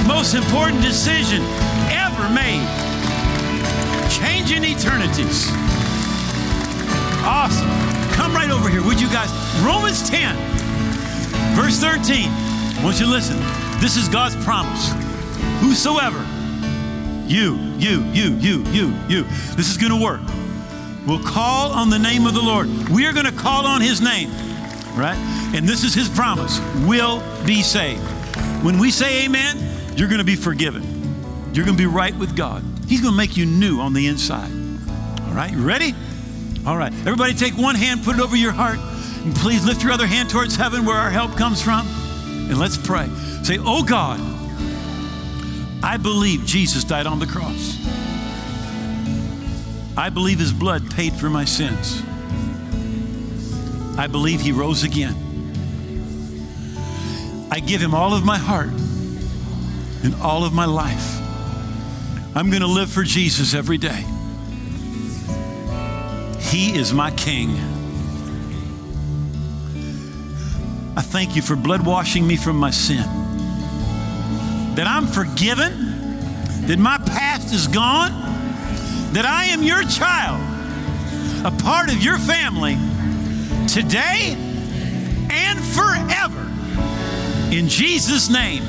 Most 0.07 0.35
important 0.35 0.83
decision 0.83 1.43
ever 1.89 2.29
made. 2.29 2.61
Changing 4.11 4.65
eternities. 4.65 5.49
Awesome. 7.25 7.69
Come 8.13 8.35
right 8.35 8.51
over 8.51 8.69
here, 8.69 8.85
would 8.85 9.01
you 9.01 9.09
guys? 9.09 9.31
Romans 9.65 10.09
10, 10.09 10.37
verse 11.57 11.79
13. 11.79 12.29
I 12.29 12.81
want 12.85 13.01
you 13.01 13.07
to 13.07 13.11
listen. 13.11 13.39
This 13.81 13.97
is 13.97 14.09
God's 14.09 14.37
promise. 14.45 14.93
Whosoever, 15.61 16.19
you, 17.27 17.57
you, 17.79 18.05
you, 18.13 18.37
you, 18.37 18.63
you, 18.67 18.95
you, 19.09 19.23
this 19.57 19.71
is 19.71 19.79
going 19.79 19.99
to 19.99 20.05
work. 20.05 20.21
We'll 21.07 21.25
call 21.25 21.73
on 21.73 21.89
the 21.89 21.99
name 21.99 22.27
of 22.27 22.35
the 22.35 22.43
Lord. 22.43 22.69
We 22.91 23.07
are 23.07 23.13
going 23.15 23.27
to 23.27 23.33
call 23.33 23.67
on 23.67 23.81
his 23.81 24.03
name, 24.03 24.29
right? 24.95 25.17
And 25.55 25.67
this 25.67 25.83
is 25.83 25.95
his 25.95 26.11
promise. 26.11 26.61
Will 26.87 27.23
be 27.47 27.63
saved. 27.63 28.03
When 28.63 28.79
we 28.79 28.91
say 28.91 29.25
amen, 29.25 29.74
you're 29.97 30.09
going 30.09 30.19
to 30.19 30.25
be 30.25 30.37
forgiven. 30.37 30.83
You're 31.53 31.65
going 31.65 31.77
to 31.77 31.83
be 31.83 31.87
right 31.87 32.15
with 32.17 32.37
God. 32.37 32.65
He's 32.89 33.01
going 33.01 33.13
to 33.13 33.17
make 33.17 33.37
you 33.37 33.47
new 33.47 33.81
on 33.81 33.93
the 33.93 34.09
inside. 34.09 34.51
All 35.27 35.35
right, 35.35 35.53
you 35.53 35.65
ready? 35.65 35.95
All 36.67 36.77
right. 36.77 36.93
Everybody 36.93 37.35
take 37.35 37.57
one 37.57 37.75
hand, 37.75 38.05
put 38.05 38.17
it 38.17 38.21
over 38.21 38.37
your 38.37 38.53
heart, 38.53 38.79
and 38.79 39.35
please 39.37 39.65
lift 39.65 39.83
your 39.83 39.93
other 39.93 40.07
hand 40.07 40.31
towards 40.31 40.57
heaven 40.57 40.85
where 40.85 40.97
our 40.97 41.11
help 41.11 41.37
comes 41.37 41.63
from. 41.63 41.87
And 41.87 42.59
let's 42.59 42.77
pray. 42.77 43.09
Say, 43.43 43.59
Oh 43.61 43.83
God, 43.83 44.21
I 45.83 45.97
believe 45.97 46.45
Jesus 46.45 46.85
died 46.85 47.07
on 47.07 47.19
the 47.19 47.27
cross. 47.27 47.79
I 49.97 50.11
believe 50.11 50.39
his 50.39 50.53
blood 50.53 50.91
paid 50.91 51.13
for 51.13 51.31
my 51.31 51.45
sins. 51.45 52.03
I 53.97 54.09
believe 54.09 54.41
he 54.41 54.51
rose 54.51 54.83
again. 54.83 55.15
I 57.51 57.61
give 57.61 57.81
him 57.81 57.95
all 57.95 58.13
of 58.15 58.25
my 58.25 58.39
heart 58.39 58.71
and 60.05 60.15
all 60.17 60.45
of 60.45 60.53
my 60.53 60.67
life. 60.67 61.19
I'm 62.37 62.51
going 62.51 62.63
to 62.63 62.69
live 62.69 62.91
for 62.91 63.03
Jesus 63.03 63.55
every 63.55 63.79
day. 63.79 64.05
He 66.41 66.77
is 66.77 66.93
my 66.93 67.11
King. 67.13 67.51
I 70.97 71.01
thank 71.03 71.35
you 71.35 71.43
for 71.43 71.57
blood 71.57 71.85
washing 71.85 72.27
me 72.27 72.37
from 72.37 72.57
my 72.57 72.71
sin. 72.71 73.05
That 74.75 74.87
I'm 74.87 75.07
forgiven, 75.07 76.67
that 76.67 76.79
my 76.79 76.99
past 76.99 77.53
is 77.55 77.67
gone, 77.67 78.13
that 79.15 79.25
I 79.25 79.47
am 79.47 79.63
your 79.63 79.83
child, 79.85 80.41
a 81.47 81.51
part 81.63 81.89
of 81.89 82.03
your 82.03 82.19
family 82.19 82.77
today 83.69 84.37
and 85.31 85.59
forever. 85.59 86.41
In 87.53 87.69
Jesus' 87.69 88.29
name, 88.29 88.63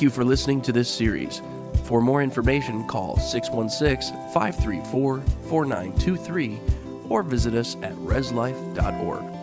Thank 0.00 0.14
you 0.14 0.16
for 0.16 0.24
listening 0.24 0.62
to 0.62 0.72
this 0.72 0.88
series. 0.88 1.42
For 1.84 2.00
more 2.00 2.22
information, 2.22 2.86
call 2.86 3.18
616 3.18 4.16
534 4.32 5.20
4923 5.20 6.58
or 7.10 7.22
visit 7.22 7.52
us 7.52 7.76
at 7.82 7.92
reslife.org. 7.96 9.39